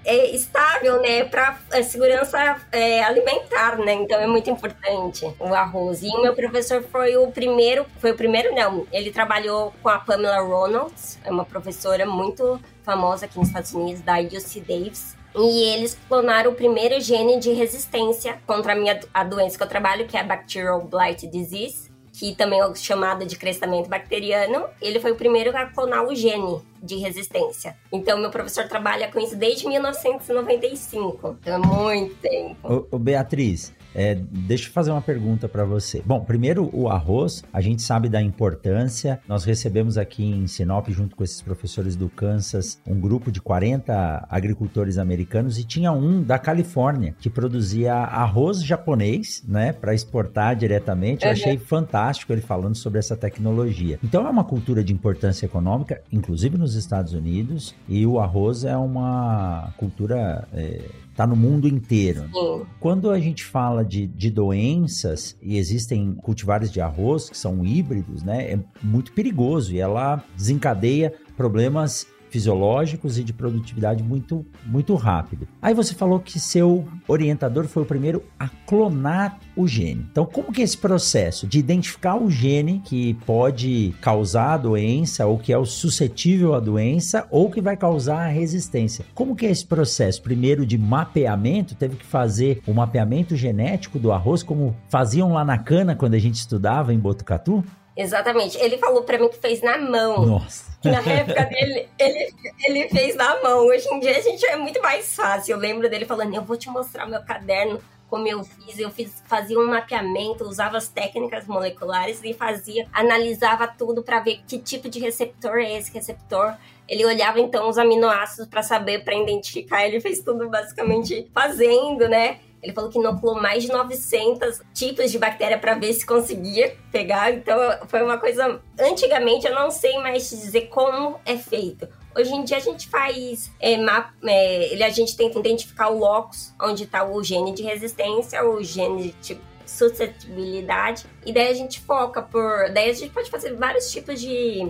[0.06, 3.94] é, estável, né, para é, segurança é, alimentar, né?
[3.94, 6.02] Então é muito importante o arroz.
[6.02, 9.98] E o meu professor foi o primeiro, foi o primeiro não, ele trabalhou com a
[9.98, 15.16] Pamela Ronalds, é uma professora muito famosa aqui nos Estados Unidos, da UC Davis.
[15.34, 19.68] E eles clonaram o primeiro gene de resistência contra a minha a doença que eu
[19.68, 24.98] trabalho, que é a Bacterial Blight Disease que também é chamado de crescimento bacteriano, ele
[24.98, 27.76] foi o primeiro a clonar o gene de resistência.
[27.92, 31.36] Então, meu professor trabalha com isso desde 1995.
[31.40, 32.56] Então, é muito tempo.
[32.62, 36.02] Ô, ô Beatriz, é, deixa eu fazer uma pergunta para você.
[36.04, 39.18] Bom, primeiro, o arroz, a gente sabe da importância.
[39.26, 44.26] Nós recebemos aqui em Sinop, junto com esses professores do Kansas, um grupo de 40
[44.28, 51.24] agricultores americanos e tinha um da Califórnia que produzia arroz japonês, né, para exportar diretamente.
[51.24, 53.98] Eu achei fantástico ele falando sobre essa tecnologia.
[54.04, 58.76] Então, é uma cultura de importância econômica, inclusive nos Estados Unidos, e o arroz é
[58.76, 60.46] uma cultura.
[60.52, 60.82] É,
[61.16, 62.28] tá no mundo inteiro.
[62.32, 62.66] Sim.
[62.78, 68.22] Quando a gente fala de, de doenças e existem cultivares de arroz que são híbridos,
[68.22, 75.46] né, é muito perigoso e ela desencadeia problemas fisiológicos e de produtividade muito, muito rápido.
[75.60, 80.06] Aí você falou que seu orientador foi o primeiro a clonar o gene.
[80.10, 85.26] Então, como que é esse processo de identificar o gene que pode causar a doença
[85.26, 89.04] ou que é o suscetível à doença ou que vai causar a resistência?
[89.14, 90.22] Como que é esse processo?
[90.22, 95.58] Primeiro de mapeamento, teve que fazer o mapeamento genético do arroz como faziam lá na
[95.58, 97.64] cana quando a gente estudava em Botucatu?
[97.96, 98.58] Exatamente.
[98.58, 100.26] Ele falou para mim que fez na mão.
[100.26, 100.66] Nossa.
[100.84, 103.66] Na época dele, ele, ele fez na mão.
[103.66, 105.52] Hoje em dia a gente é muito mais fácil.
[105.52, 109.22] Eu lembro dele falando: Eu vou te mostrar meu caderno como eu fiz, eu fiz,
[109.26, 114.88] fazia um mapeamento, usava as técnicas moleculares e fazia, analisava tudo para ver que tipo
[114.88, 116.54] de receptor é esse receptor.
[116.88, 119.84] Ele olhava então os aminoácidos para saber, para identificar.
[119.84, 122.38] Ele fez tudo basicamente fazendo, né?
[122.62, 127.32] Ele falou que inoculou mais de 900 tipos de bactéria para ver se conseguia pegar.
[127.32, 128.60] Então, foi uma coisa.
[128.78, 131.88] Antigamente, eu não sei mais te dizer como é feito.
[132.16, 136.84] Hoje em dia a gente faz é, é, a gente tenta identificar o locus onde
[136.84, 142.22] está o gene de resistência, o gene de tipo, suscetibilidade, e daí a gente foca
[142.22, 142.70] por.
[142.72, 144.66] Daí a gente pode fazer vários tipos de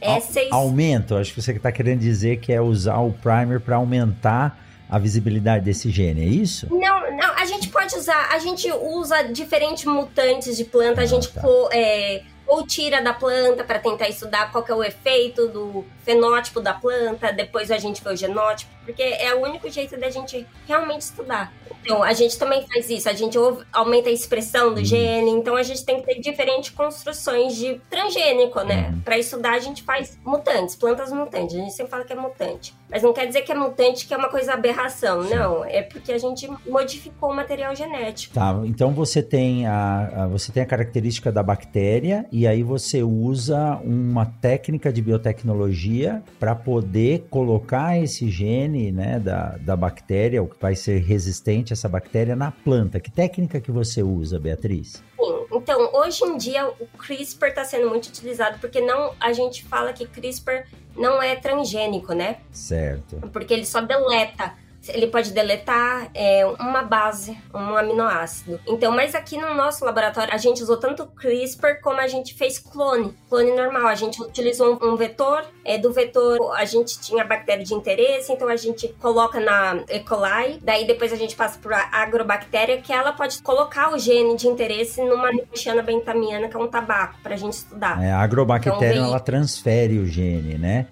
[0.00, 0.50] essays.
[0.50, 4.58] Aumento, acho que você está querendo dizer que é usar o primer para aumentar
[4.92, 6.66] a visibilidade desse gene, é isso?
[6.70, 11.06] Não, não, a gente pode usar, a gente usa diferentes mutantes de planta, ah, a
[11.06, 11.40] gente tá.
[11.72, 16.74] é, ou tira da planta para tentar estudar qual é o efeito do fenótipo da
[16.74, 21.02] planta, depois a gente vê o genótipo, porque é o único jeito da gente realmente
[21.02, 21.52] estudar.
[21.82, 23.36] Então, a gente também faz isso, a gente
[23.72, 24.84] aumenta a expressão do uhum.
[24.84, 28.90] gene, então a gente tem que ter diferentes construções de transgênico, né?
[28.90, 29.00] Uhum.
[29.00, 32.74] Para estudar, a gente faz mutantes, plantas mutantes, a gente sempre fala que é mutante.
[32.92, 35.34] Mas não quer dizer que é mutante que é uma coisa aberração, Sim.
[35.34, 35.64] não.
[35.64, 38.34] É porque a gente modificou o material genético.
[38.34, 43.02] Tá, então você tem a, a, você tem a característica da bactéria e aí você
[43.02, 50.48] usa uma técnica de biotecnologia para poder colocar esse gene né, da, da bactéria, o
[50.48, 52.98] que vai ser resistente a essa bactéria, na planta.
[52.98, 55.02] Que técnica que você usa, Beatriz?
[55.20, 59.64] Sim, então hoje em dia o CRISPR está sendo muito utilizado porque não a gente
[59.64, 62.38] fala que CRISPR não é transgênico, né?
[62.50, 63.16] Certo.
[63.32, 64.54] Porque ele só deleta
[64.88, 68.60] ele pode deletar é, uma base, um aminoácido.
[68.66, 72.58] Então, mas aqui no nosso laboratório, a gente usou tanto CRISPR como a gente fez
[72.58, 73.86] clone, clone normal.
[73.86, 78.32] A gente utilizou um, um vetor, é, do vetor a gente tinha bactéria de interesse,
[78.32, 80.00] então a gente coloca na E.
[80.00, 84.48] coli, daí depois a gente passa para agrobactéria, que ela pode colocar o gene de
[84.48, 88.02] interesse numa nicotiana bentamiana, que é um tabaco, para a gente estudar.
[88.02, 90.86] É, a agrobactéria, então, ela transfere o gene, né?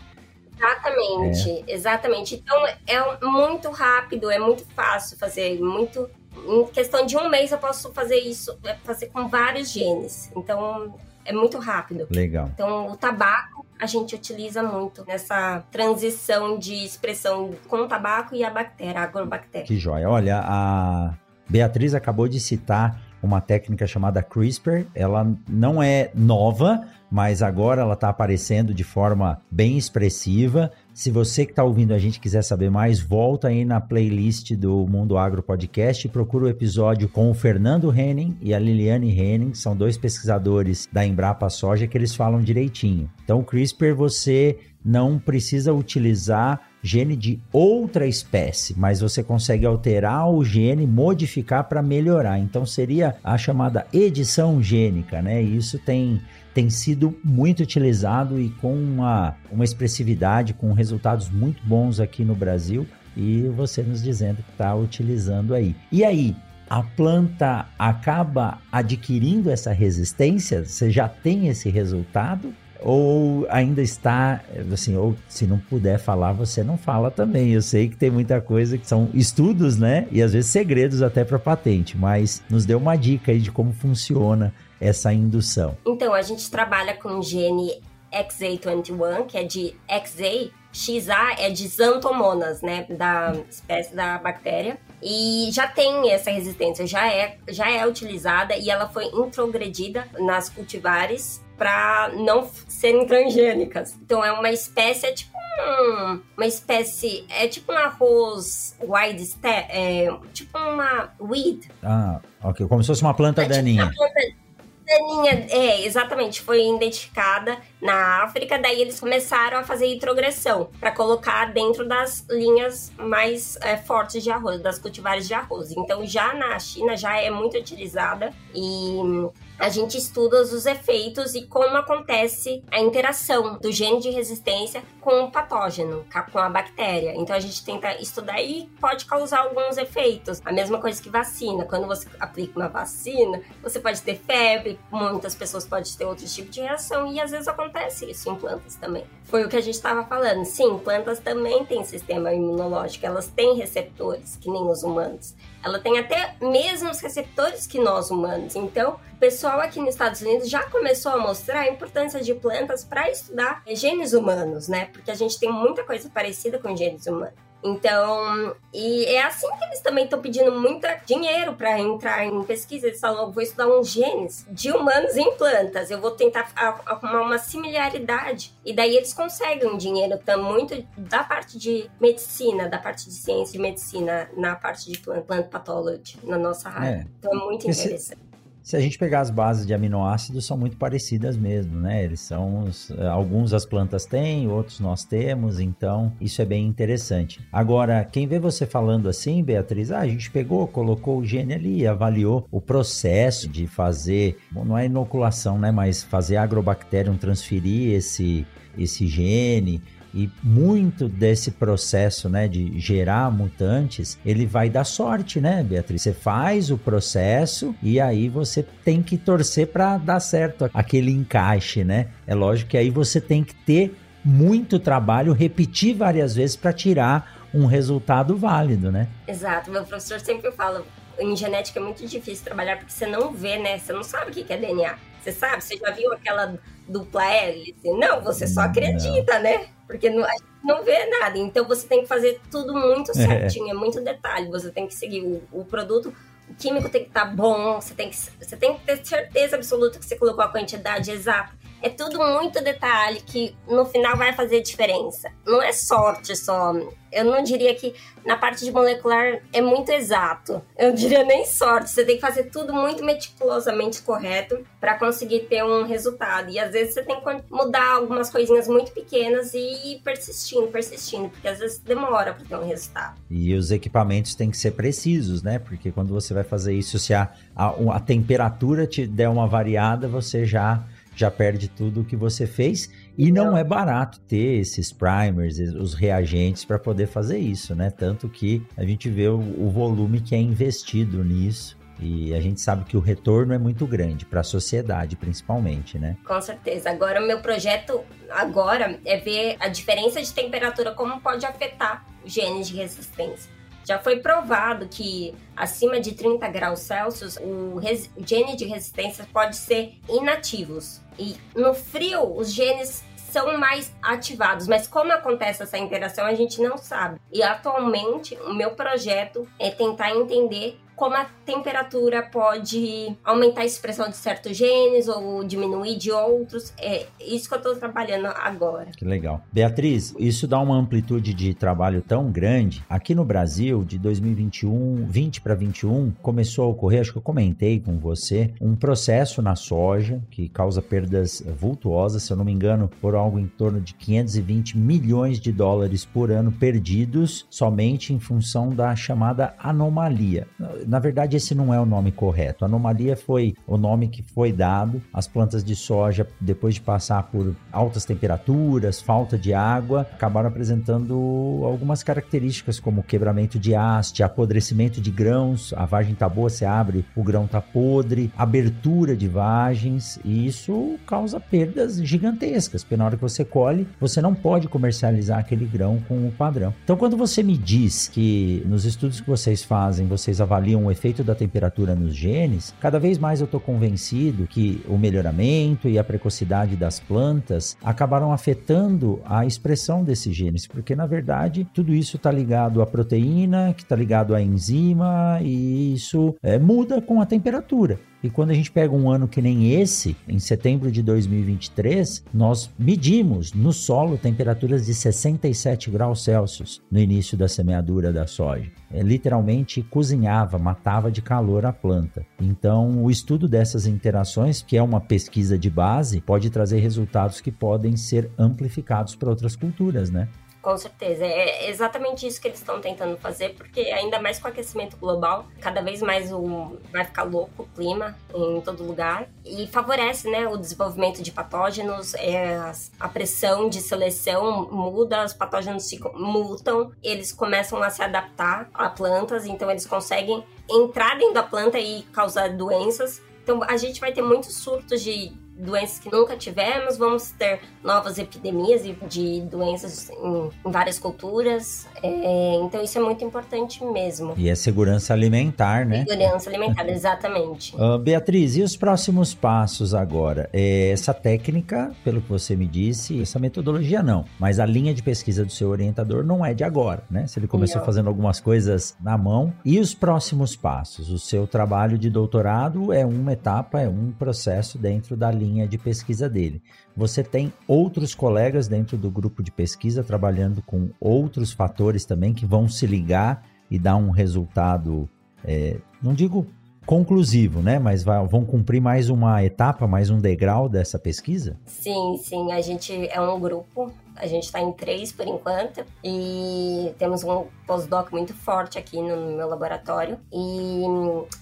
[0.61, 1.75] Exatamente, é.
[1.75, 2.35] exatamente.
[2.35, 6.09] Então é muito rápido, é muito fácil fazer, muito.
[6.46, 10.31] Em questão de um mês eu posso fazer isso, é, fazer com vários genes.
[10.37, 10.94] Então
[11.25, 12.07] é muito rápido.
[12.11, 12.49] Legal.
[12.53, 18.44] Então o tabaco a gente utiliza muito nessa transição de expressão com o tabaco e
[18.44, 19.66] a bactéria, a agrobactéria.
[19.66, 20.09] Que joia.
[20.09, 21.14] Olha, a
[21.49, 24.87] Beatriz acabou de citar uma técnica chamada CRISPR.
[24.94, 30.70] Ela não é nova, mas agora ela está aparecendo de forma bem expressiva.
[30.94, 34.87] Se você que está ouvindo a gente quiser saber mais, volta aí na playlist do
[34.87, 39.54] Mundo Agro Podcast e procura o episódio com o Fernando Henning e a Liliane Henning,
[39.54, 43.11] são dois pesquisadores da Embrapa Soja que eles falam direitinho.
[43.24, 50.44] Então, CRISPR você não precisa utilizar gene de outra espécie, mas você consegue alterar o
[50.44, 52.38] gene, modificar para melhorar.
[52.38, 55.42] Então seria a chamada edição gênica, né?
[55.42, 56.20] E isso tem
[56.52, 62.34] tem sido muito utilizado e com uma, uma expressividade, com resultados muito bons aqui no
[62.34, 62.86] Brasil.
[63.16, 65.76] E você nos dizendo que está utilizando aí.
[65.92, 66.34] E aí,
[66.68, 70.64] a planta acaba adquirindo essa resistência?
[70.64, 72.54] Você já tem esse resultado?
[72.82, 77.52] Ou ainda está, assim, ou se não puder falar, você não fala também.
[77.52, 80.06] Eu sei que tem muita coisa que são estudos, né?
[80.10, 83.72] E às vezes segredos até para patente, mas nos dê uma dica aí de como
[83.72, 85.76] funciona essa indução.
[85.86, 87.80] Então, a gente trabalha com gene
[88.12, 94.78] XA21, que é de XA, XA é de xantomonas, né, da espécie da bactéria.
[95.02, 100.48] E já tem essa resistência, já é, já é utilizada e ela foi introgredida nas
[100.48, 103.94] cultivares para não serem transgênicas.
[104.03, 109.70] Então é uma espécie, é tipo um, uma espécie, é tipo um arroz wide step,
[109.70, 111.70] é tipo uma weed.
[111.83, 113.90] Ah, ok, como se fosse uma planta é daninha.
[113.90, 114.40] Tipo uma planta
[114.87, 121.53] daninha, é, exatamente, foi identificada na África, daí eles começaram a fazer introgressão para colocar
[121.53, 125.73] dentro das linhas mais é, fortes de arroz, das cultivares de arroz.
[125.73, 129.29] Então já na China já é muito utilizada e
[129.61, 135.25] a gente estuda os efeitos e como acontece a interação do gene de resistência com
[135.25, 137.14] o patógeno, com a bactéria.
[137.14, 140.40] Então a gente tenta estudar e pode causar alguns efeitos.
[140.44, 141.64] A mesma coisa que vacina.
[141.66, 146.55] Quando você aplica uma vacina, você pode ter febre, muitas pessoas podem ter outros tipos
[146.55, 149.05] de reação e às vezes acontece isso em plantas também.
[149.25, 150.44] Foi o que a gente estava falando.
[150.46, 155.35] Sim, plantas também têm sistema imunológico, elas têm receptores, que nem os humanos.
[155.62, 158.57] Ela tem até mesmos receptores que nós humanos.
[158.57, 162.85] Então, o pessoal aqui nos Estados Unidos já começou a mostrar a importância de plantas
[162.85, 164.87] para estudar genes humanos, né?
[164.87, 167.49] Porque a gente tem muita coisa parecida com genes humanos.
[167.62, 172.87] Então, e é assim que eles também estão pedindo muito dinheiro para entrar em pesquisa.
[172.87, 177.38] Eles falam, vou estudar uns genes de humanos em plantas, eu vou tentar arrumar uma
[177.38, 178.55] similaridade.
[178.64, 183.14] E daí eles conseguem um dinheiro tá, muito da parte de medicina, da parte de
[183.14, 187.01] ciência de medicina, na parte de plant, plant pathology, na nossa área.
[187.01, 187.07] É.
[187.18, 188.29] Então é muito interessante.
[188.70, 192.04] Se a gente pegar as bases de aminoácidos, são muito parecidas mesmo, né?
[192.04, 192.62] Eles são.
[192.62, 197.40] Os, alguns as plantas têm, outros nós temos, então isso é bem interessante.
[197.50, 201.85] Agora, quem vê você falando assim, Beatriz, ah, a gente pegou, colocou o gene ali,
[201.85, 205.72] avaliou o processo de fazer, bom, não é inoculação, né?
[205.72, 208.46] Mas fazer agrobacterium transferir esse,
[208.78, 209.83] esse gene
[210.14, 216.03] e muito desse processo, né, de gerar mutantes, ele vai dar sorte, né, Beatriz?
[216.03, 221.85] Você faz o processo e aí você tem que torcer para dar certo aquele encaixe,
[221.85, 222.09] né?
[222.27, 227.49] É lógico que aí você tem que ter muito trabalho, repetir várias vezes para tirar
[227.53, 229.09] um resultado válido, né?
[229.27, 229.70] Exato.
[229.70, 230.85] Meu professor sempre fala,
[231.18, 233.79] em genética é muito difícil trabalhar porque você não vê, né?
[233.79, 234.96] Você não sabe o que é DNA.
[235.22, 235.62] Você sabe?
[235.62, 237.90] Você já viu aquela dupla hélice?
[237.92, 239.42] Não, você só acredita, não.
[239.42, 239.68] né?
[239.87, 241.38] Porque não, a gente não vê nada.
[241.38, 243.14] Então você tem que fazer tudo muito é.
[243.14, 244.48] certinho, é, é muito detalhe.
[244.50, 246.14] Você tem que seguir o, o produto
[246.50, 249.54] o químico tem que estar tá bom, você tem que, você tem que ter certeza
[249.54, 251.52] absoluta que você colocou a quantidade exata.
[251.82, 255.30] É tudo muito detalhe que no final vai fazer diferença.
[255.46, 256.74] Não é sorte só.
[257.10, 260.62] Eu não diria que na parte de molecular é muito exato.
[260.78, 261.90] Eu diria nem sorte.
[261.90, 266.50] Você tem que fazer tudo muito meticulosamente correto para conseguir ter um resultado.
[266.50, 271.30] E às vezes você tem que mudar algumas coisinhas muito pequenas e ir persistindo, persistindo,
[271.30, 273.18] porque às vezes demora para ter um resultado.
[273.30, 275.58] E os equipamentos têm que ser precisos, né?
[275.58, 280.06] Porque quando você vai fazer isso, se a, a, a temperatura te der uma variada,
[280.06, 280.84] você já
[281.20, 282.90] já perde tudo o que você fez.
[283.16, 287.90] E não é barato ter esses primers, os reagentes para poder fazer isso, né?
[287.90, 291.78] Tanto que a gente vê o, o volume que é investido nisso.
[292.02, 296.16] E a gente sabe que o retorno é muito grande para a sociedade, principalmente, né?
[296.24, 296.90] Com certeza.
[296.90, 302.68] Agora, o meu projeto agora é ver a diferença de temperatura como pode afetar genes
[302.68, 303.60] de resistência.
[303.90, 307.81] Já foi provado que acima de 30 graus Celsius, o
[308.24, 311.00] gene de resistência pode ser inativos.
[311.18, 316.62] E no frio, os genes são mais ativados, mas como acontece essa interação a gente
[316.62, 317.20] não sabe.
[317.33, 324.10] E atualmente o meu projeto é tentar entender como a temperatura pode aumentar a expressão
[324.10, 326.74] de certos genes ou diminuir de outros.
[326.78, 328.88] É isso que eu estou trabalhando agora.
[328.94, 329.40] Que legal.
[329.50, 332.84] Beatriz, isso dá uma amplitude de trabalho tão grande.
[332.86, 337.80] Aqui no Brasil, de 2021, 20 para 21, começou a ocorrer, acho que eu comentei
[337.80, 342.90] com você, um processo na soja que causa perdas vultuosas, se eu não me engano,
[343.00, 348.68] por algo em torno de 520 milhões de dólares por ano perdidos somente em função
[348.68, 350.46] da chamada anomalia
[350.90, 352.64] na verdade, esse não é o nome correto.
[352.64, 357.55] Anomalia foi o nome que foi dado às plantas de soja depois de passar por
[357.70, 365.12] altas temperaturas, falta de água, acabaram apresentando algumas características como quebramento de haste, apodrecimento de
[365.12, 370.44] grãos, a vagem tá boa, você abre, o grão tá podre, abertura de vagens, e
[370.44, 375.66] isso causa perdas gigantescas, porque na hora que você colhe, você não pode comercializar aquele
[375.66, 376.74] grão com o padrão.
[376.83, 381.22] Então, quando você me diz que nos estudos que vocês fazem, vocês avaliam o efeito
[381.22, 386.04] da temperatura nos genes, cada vez mais eu estou convencido que o melhoramento e a
[386.04, 392.30] precocidade das plantas acabaram afetando a expressão desses genes, porque na verdade tudo isso está
[392.30, 397.98] ligado à proteína, que está ligado à enzima, e isso é, muda com a temperatura.
[398.22, 402.70] E quando a gente pega um ano que nem esse, em setembro de 2023, nós
[402.78, 408.70] medimos no solo temperaturas de 67 graus Celsius no início da semeadura da soja.
[408.92, 412.26] É, literalmente cozinhava, matava de calor a planta.
[412.40, 417.50] Então, o estudo dessas interações, que é uma pesquisa de base, pode trazer resultados que
[417.50, 420.28] podem ser amplificados para outras culturas, né?
[420.62, 421.25] Com certeza.
[421.25, 425.46] É exatamente isso que eles estão tentando fazer, porque ainda mais com o aquecimento global,
[425.59, 429.29] cada vez mais o, vai ficar louco o clima em todo lugar.
[429.44, 432.59] E favorece né, o desenvolvimento de patógenos, é,
[432.99, 438.90] a pressão de seleção muda, os patógenos ficam, mutam, eles começam a se adaptar a
[438.90, 443.23] plantas, então eles conseguem entrar dentro da planta e causar doenças.
[443.42, 448.18] Então a gente vai ter muitos surtos de doenças que nunca tivemos, vamos ter novas
[448.18, 451.87] epidemias de doenças em, em várias culturas.
[452.03, 454.35] É, então isso é muito importante mesmo.
[454.37, 456.05] E é segurança alimentar, né?
[456.09, 457.77] Segurança alimentar, exatamente.
[457.77, 460.49] Uh, Beatriz, e os próximos passos agora?
[460.53, 465.03] É, essa técnica, pelo que você me disse, essa metodologia não, mas a linha de
[465.03, 467.27] pesquisa do seu orientador não é de agora, né?
[467.27, 467.87] Se ele começou não.
[467.87, 469.53] fazendo algumas coisas na mão.
[469.64, 471.11] E os próximos passos?
[471.11, 475.78] O seu trabalho de doutorado é uma etapa, é um processo dentro da linha de
[475.78, 476.62] pesquisa dele.
[476.96, 482.46] Você tem outros colegas dentro do grupo de pesquisa trabalhando com outros fatores também que
[482.46, 485.08] vão se ligar e dar um resultado,
[485.44, 486.46] é, não digo
[486.87, 487.79] conclusivo, né?
[487.79, 491.56] Mas vai, vão cumprir mais uma etapa, mais um degrau dessa pesquisa?
[491.66, 492.50] Sim, sim.
[492.52, 495.85] A gente é um grupo a gente está em três por enquanto.
[496.04, 500.18] E temos um pós-doc muito forte aqui no meu laboratório.
[500.33, 500.83] E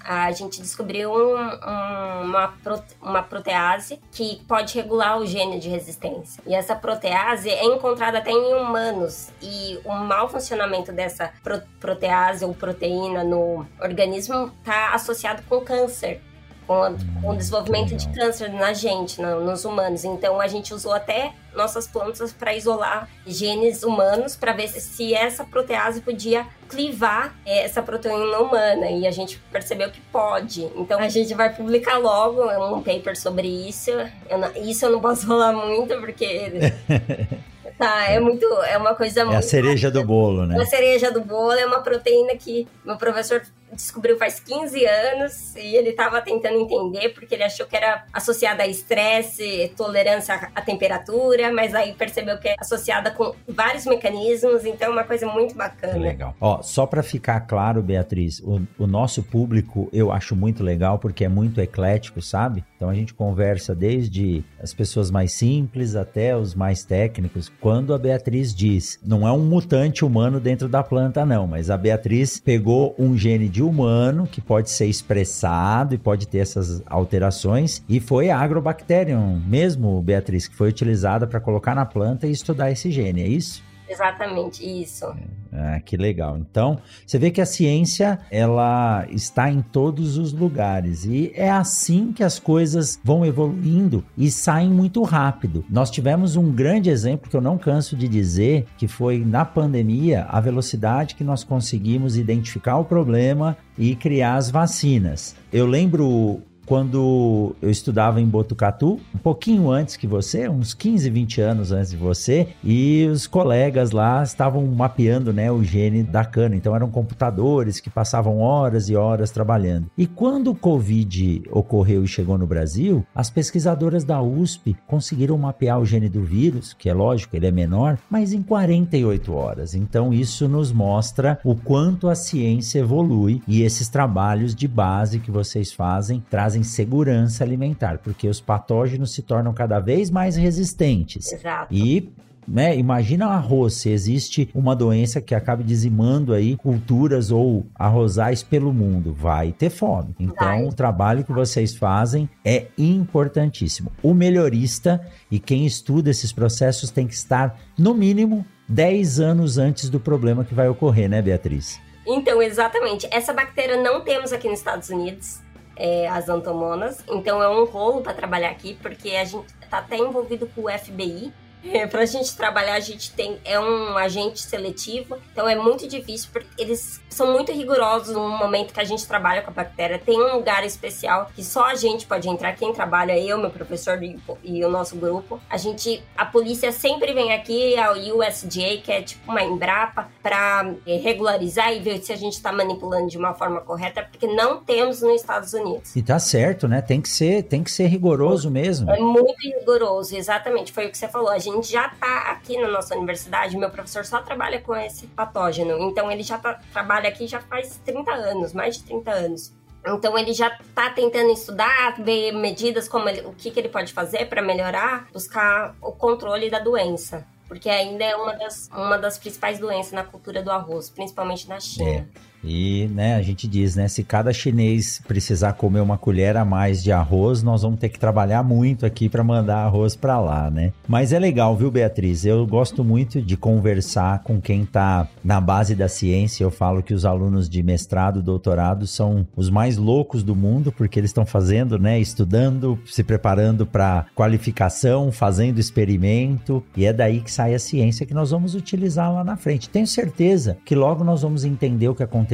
[0.05, 2.55] a gente descobriu um, um, uma,
[3.03, 6.43] uma protease que pode regular o gene de resistência.
[6.47, 9.31] E essa protease é encontrada até em humanos.
[9.43, 11.33] E o mau funcionamento dessa
[11.81, 16.23] protease ou proteína no organismo está associado com câncer
[16.69, 16.93] com, a,
[17.23, 20.05] com o desenvolvimento de câncer na gente, no, nos humanos.
[20.05, 25.15] Então a gente usou até nossas plantas para isolar genes humanos para ver se, se,
[25.15, 30.71] essa protease podia clivar é, essa proteína humana e a gente percebeu que pode.
[30.77, 32.45] Então a gente vai publicar logo
[32.77, 33.91] um paper sobre isso.
[34.29, 36.53] Eu não, isso eu não posso falar muito porque
[37.79, 38.45] Tá, é muito.
[38.65, 39.37] É uma coisa muito.
[39.37, 40.61] É a cereja do bolo, né?
[40.61, 43.41] A cereja do bolo é uma proteína que meu professor
[43.79, 48.65] descobriu faz 15 anos e ele estava tentando entender porque ele achou que era associada
[48.65, 54.89] a estresse, tolerância à temperatura, mas aí percebeu que é associada com vários mecanismos, então
[54.89, 55.97] é uma coisa muito bacana.
[55.97, 56.35] Legal.
[56.41, 61.25] Ó, só para ficar claro, Beatriz, o, o, nosso público eu acho muito legal porque
[61.25, 62.65] é muito eclético, sabe?
[62.77, 67.51] Então a gente conversa desde as pessoas mais simples até os mais técnicos.
[67.61, 71.77] Quando a Beatriz diz, não é um mutante humano dentro da planta não, mas a
[71.77, 77.83] Beatriz pegou um gene de humano que pode ser expressado e pode ter essas alterações.
[77.89, 82.71] E foi a Agrobacterium mesmo, Beatriz, que foi utilizada para colocar na planta e estudar
[82.71, 83.68] esse gene, é isso?
[83.89, 85.07] Exatamente, isso.
[85.53, 86.37] Ah, que legal.
[86.39, 92.13] Então, você vê que a ciência, ela está em todos os lugares e é assim
[92.13, 95.65] que as coisas vão evoluindo e saem muito rápido.
[95.71, 100.27] Nós tivemos um grande exemplo que eu não canso de dizer, que foi na pandemia,
[100.29, 105.35] a velocidade que nós conseguimos identificar o problema e criar as vacinas.
[105.53, 111.41] Eu lembro quando eu estudava em Botucatu, um pouquinho antes que você, uns 15, 20
[111.41, 116.55] anos antes de você, e os colegas lá estavam mapeando né, o gene da cana.
[116.55, 119.87] Então eram computadores que passavam horas e horas trabalhando.
[119.97, 125.81] E quando o Covid ocorreu e chegou no Brasil, as pesquisadoras da USP conseguiram mapear
[125.81, 129.75] o gene do vírus, que é lógico, ele é menor, mas em 48 horas.
[129.75, 135.31] Então isso nos mostra o quanto a ciência evolui e esses trabalhos de base que
[135.31, 141.33] vocês fazem trazem trazem segurança alimentar, porque os patógenos se tornam cada vez mais resistentes.
[141.33, 141.73] Exato.
[141.73, 142.13] E
[142.51, 142.75] né?
[142.79, 149.13] Imagina arroz, se existe uma doença que acabe dizimando aí culturas ou arrozais pelo mundo,
[149.13, 150.15] vai ter fome.
[150.19, 150.65] Então, vai.
[150.65, 153.93] o trabalho que vocês fazem é importantíssimo.
[154.03, 154.99] O melhorista
[155.31, 160.43] e quem estuda esses processos tem que estar, no mínimo, 10 anos antes do problema
[160.43, 161.79] que vai ocorrer, né, Beatriz?
[162.07, 163.07] Então, exatamente.
[163.11, 165.43] Essa bactéria não temos aqui nos Estados Unidos
[165.79, 167.03] é, as antomonas.
[167.09, 170.79] Então é um rolo para trabalhar aqui, porque a gente está até envolvido com o
[170.79, 171.33] FBI,
[171.65, 175.87] é, para a gente trabalhar, a gente tem é um agente seletivo, então é muito
[175.89, 179.99] difícil porque eles são muito rigorosos no momento que a gente trabalha com a bactéria.
[179.99, 183.99] Tem um lugar especial que só a gente pode entrar, quem trabalha, eu, meu professor
[184.03, 185.41] e, o nosso grupo.
[185.51, 190.75] A gente, a polícia sempre vem aqui, a USDA, que é tipo uma Embrapa, para
[190.87, 194.63] é, regularizar e ver se a gente está manipulando de uma forma correta, porque não
[194.63, 195.95] temos nos Estados Unidos.
[195.97, 196.81] E tá certo, né?
[196.81, 198.91] Tem que ser, tem que ser rigoroso mesmo.
[198.91, 200.73] É muito rigoroso, exatamente.
[200.73, 201.31] Foi o que você falou.
[201.31, 205.79] A gente já tá aqui na nossa universidade, meu professor só trabalha com esse patógeno.
[205.81, 209.53] Então ele já tá, trabalha aqui já faz 30 anos, mais de 30 anos.
[209.87, 213.93] Então ele já está tentando estudar, ver medidas como ele, o que, que ele pode
[213.93, 217.27] fazer para melhorar, buscar o controle da doença.
[217.47, 221.59] Porque ainda é uma das, uma das principais doenças na cultura do arroz, principalmente na
[221.59, 221.91] China.
[221.91, 222.07] É.
[222.43, 226.83] E, né, a gente diz, né, se cada chinês precisar comer uma colher a mais
[226.83, 230.73] de arroz, nós vamos ter que trabalhar muito aqui para mandar arroz para lá, né?
[230.87, 232.25] Mas é legal, viu, Beatriz?
[232.25, 236.45] Eu gosto muito de conversar com quem tá na base da ciência.
[236.45, 240.99] Eu falo que os alunos de mestrado, doutorado são os mais loucos do mundo, porque
[240.99, 247.31] eles estão fazendo, né, estudando, se preparando para qualificação, fazendo experimento, e é daí que
[247.31, 249.69] sai a ciência que nós vamos utilizar lá na frente.
[249.69, 252.28] Tenho certeza que logo nós vamos entender o que aconteceu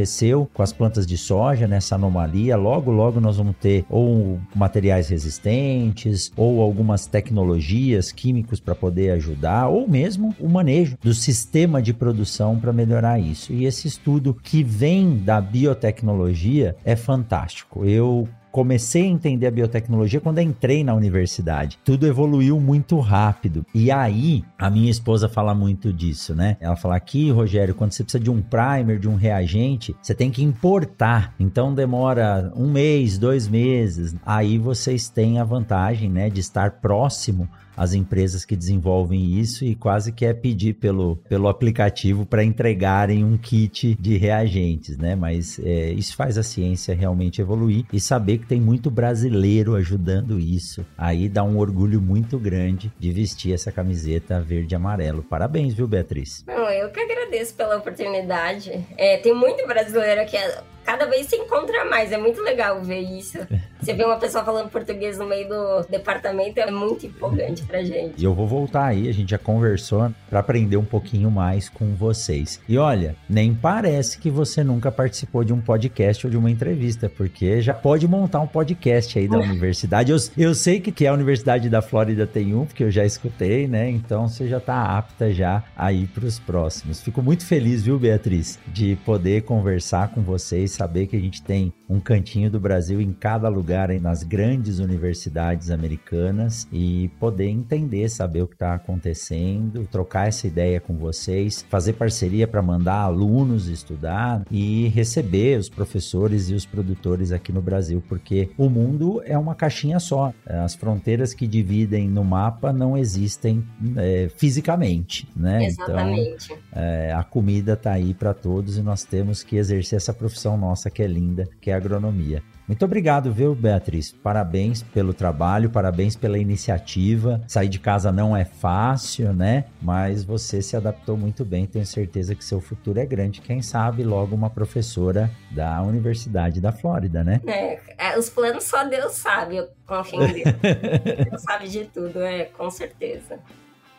[0.53, 2.57] com as plantas de soja nessa anomalia.
[2.57, 9.69] Logo, logo nós vamos ter ou materiais resistentes, ou algumas tecnologias, químicos para poder ajudar,
[9.69, 13.53] ou mesmo o manejo do sistema de produção para melhorar isso.
[13.53, 17.85] E esse estudo que vem da biotecnologia é fantástico.
[17.85, 21.77] Eu comecei a entender a biotecnologia quando entrei na universidade.
[21.85, 23.67] Tudo evoluiu muito rápido.
[23.75, 26.57] E aí, a minha esposa fala muito disso, né?
[26.61, 30.31] Ela fala aqui, Rogério, quando você precisa de um primer, de um reagente, você tem
[30.31, 31.35] que importar.
[31.37, 34.15] Então demora um mês, dois meses.
[34.25, 39.75] Aí vocês têm a vantagem, né, de estar próximo as empresas que desenvolvem isso e
[39.75, 45.15] quase quer é pedir pelo, pelo aplicativo para entregarem um kit de reagentes, né?
[45.15, 50.39] Mas é, isso faz a ciência realmente evoluir e saber que tem muito brasileiro ajudando
[50.39, 50.85] isso.
[50.97, 55.23] Aí dá um orgulho muito grande de vestir essa camiseta verde e amarelo.
[55.23, 56.43] Parabéns, viu, Beatriz?
[56.47, 58.85] Não, eu que agradeço pela oportunidade.
[58.97, 60.37] É, tem muito brasileiro aqui
[60.85, 62.13] cada vez se encontra mais.
[62.13, 63.39] É muito legal ver isso.
[63.81, 68.21] Você vê uma pessoa falando português no meio do departamento, é muito empolgante pra gente.
[68.21, 71.95] E eu vou voltar aí, a gente já conversou para aprender um pouquinho mais com
[71.95, 72.61] vocês.
[72.69, 77.09] E olha, nem parece que você nunca participou de um podcast ou de uma entrevista,
[77.09, 80.13] porque já pode montar um podcast aí da universidade.
[80.13, 83.69] Eu, eu sei que, que a Universidade da Flórida tem um, porque eu já escutei,
[83.69, 83.91] né?
[83.91, 87.01] Então você já tá apta já a ir pros próximos.
[87.03, 91.73] Fico muito feliz, viu, Beatriz, de poder conversar com vocês saber que a gente tem
[91.89, 98.43] um cantinho do Brasil em cada lugar nas grandes universidades americanas e poder entender, saber
[98.43, 104.45] o que está acontecendo, trocar essa ideia com vocês, fazer parceria para mandar alunos estudar
[104.51, 109.55] e receber os professores e os produtores aqui no Brasil, porque o mundo é uma
[109.55, 110.33] caixinha só.
[110.47, 113.65] As fronteiras que dividem no mapa não existem
[113.97, 115.67] é, fisicamente, né?
[115.67, 116.53] Exatamente.
[116.53, 120.57] Então, é, a comida está aí para todos e nós temos que exercer essa profissão
[120.65, 122.43] nossa que é linda, que é a agronomia.
[122.67, 124.11] Muito obrigado, viu, Beatriz?
[124.11, 127.43] Parabéns pelo trabalho, parabéns pela iniciativa.
[127.47, 129.67] Sair de casa não é fácil, né?
[129.83, 131.67] Mas você se adaptou muito bem.
[131.67, 133.43] Tenho certeza que seu futuro é grande.
[133.43, 137.43] Quem sabe logo uma professora da Universidade da Flórida, né?
[137.47, 139.57] É, é os planos só Deus sabe.
[139.57, 140.57] Eu confio em Deus.
[141.31, 143.39] Deus sabe de tudo, é, com certeza.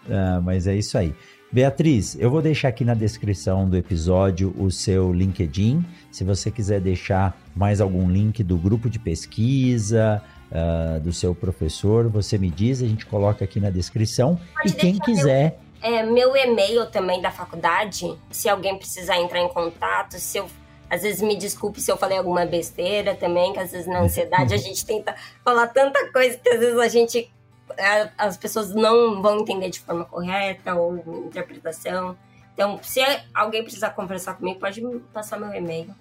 [0.09, 1.15] Ah, mas é isso aí.
[1.51, 5.85] Beatriz, eu vou deixar aqui na descrição do episódio o seu LinkedIn.
[6.11, 10.21] Se você quiser deixar mais algum link do grupo de pesquisa,
[10.51, 14.39] uh, do seu professor, você me diz, a gente coloca aqui na descrição.
[14.55, 15.59] Pode e quem quiser.
[15.81, 20.47] Meu, é, meu e-mail também da faculdade, se alguém precisar entrar em contato, se eu
[20.87, 24.53] às vezes me desculpe se eu falei alguma besteira também, que às vezes na ansiedade
[24.53, 27.31] a gente tenta falar tanta coisa que às vezes a gente
[28.17, 32.17] as pessoas não vão entender de forma correta ou interpretação.
[32.53, 33.01] Então, se
[33.33, 34.81] alguém precisar conversar comigo, pode
[35.13, 35.93] passar meu e-mail.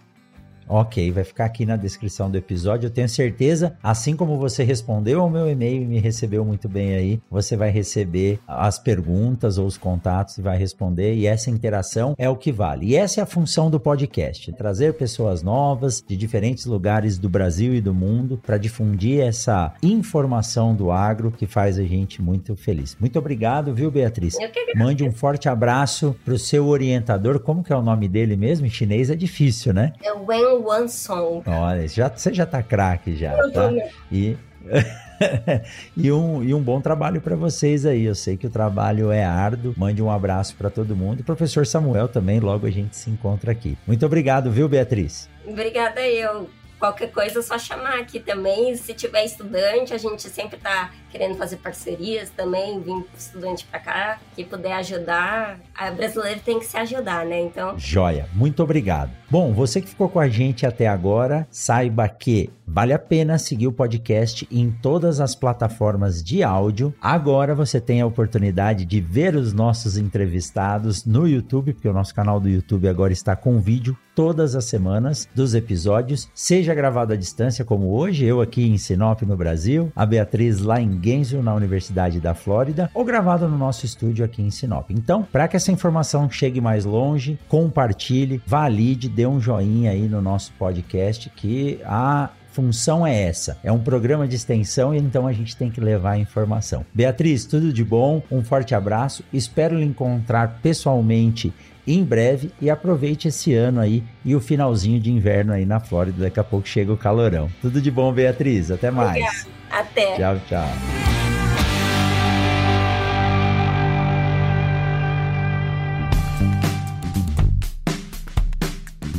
[0.68, 2.86] Ok, vai ficar aqui na descrição do episódio.
[2.86, 6.94] Eu tenho certeza, assim como você respondeu ao meu e-mail e me recebeu muito bem
[6.94, 11.14] aí, você vai receber as perguntas ou os contatos e vai responder.
[11.14, 12.86] E essa interação é o que vale.
[12.86, 17.74] E essa é a função do podcast: trazer pessoas novas de diferentes lugares do Brasil
[17.74, 22.96] e do mundo para difundir essa informação do agro que faz a gente muito feliz.
[22.98, 24.36] Muito obrigado, viu, Beatriz?
[24.76, 27.38] Mande um forte abraço para o seu orientador.
[27.40, 28.66] Como que é o nome dele mesmo?
[28.66, 29.92] Em chinês é difícil, né?
[30.02, 31.42] É Wen One Song.
[31.46, 33.70] Olha, já, você já tá craque já, tá?
[34.10, 34.36] E...
[35.96, 38.04] e, um, e um bom trabalho para vocês aí.
[38.04, 39.74] Eu sei que o trabalho é árduo.
[39.76, 41.20] Mande um abraço para todo mundo.
[41.20, 43.76] E professor Samuel também, logo a gente se encontra aqui.
[43.86, 45.28] Muito obrigado, viu, Beatriz?
[45.46, 46.48] Obrigada eu.
[46.84, 48.76] Qualquer coisa é só chamar aqui também.
[48.76, 54.18] Se tiver estudante, a gente sempre tá querendo fazer parcerias também, vir estudante para cá,
[54.36, 55.58] que puder ajudar.
[55.74, 57.40] A brasileira tem que se ajudar, né?
[57.40, 57.78] Então.
[57.78, 59.10] Joia, muito obrigado.
[59.30, 63.66] Bom, você que ficou com a gente até agora, saiba que vale a pena seguir
[63.66, 66.94] o podcast em todas as plataformas de áudio.
[67.00, 72.14] Agora você tem a oportunidade de ver os nossos entrevistados no YouTube, porque o nosso
[72.14, 77.16] canal do YouTube agora está com vídeo todas as semanas dos episódios, seja gravado à
[77.16, 81.54] distância, como hoje, eu aqui em Sinop, no Brasil, a Beatriz lá em Gainesville, na
[81.54, 84.90] Universidade da Flórida, ou gravado no nosso estúdio aqui em Sinop.
[84.90, 90.22] Então, para que essa informação chegue mais longe, compartilhe, valide, dê um joinha aí no
[90.22, 93.58] nosso podcast que a função é essa.
[93.64, 96.86] É um programa de extensão e então a gente tem que levar a informação.
[96.94, 99.24] Beatriz, tudo de bom, um forte abraço.
[99.32, 101.52] Espero lhe encontrar pessoalmente
[101.86, 106.24] em breve e aproveite esse ano aí e o finalzinho de inverno aí na Flórida.
[106.24, 107.50] Daqui a pouco chega o calorão.
[107.60, 108.70] Tudo de bom, Beatriz.
[108.70, 109.10] Até mais.
[109.10, 109.54] Obrigada.
[109.70, 110.16] Até.
[110.16, 111.03] Tchau, tchau.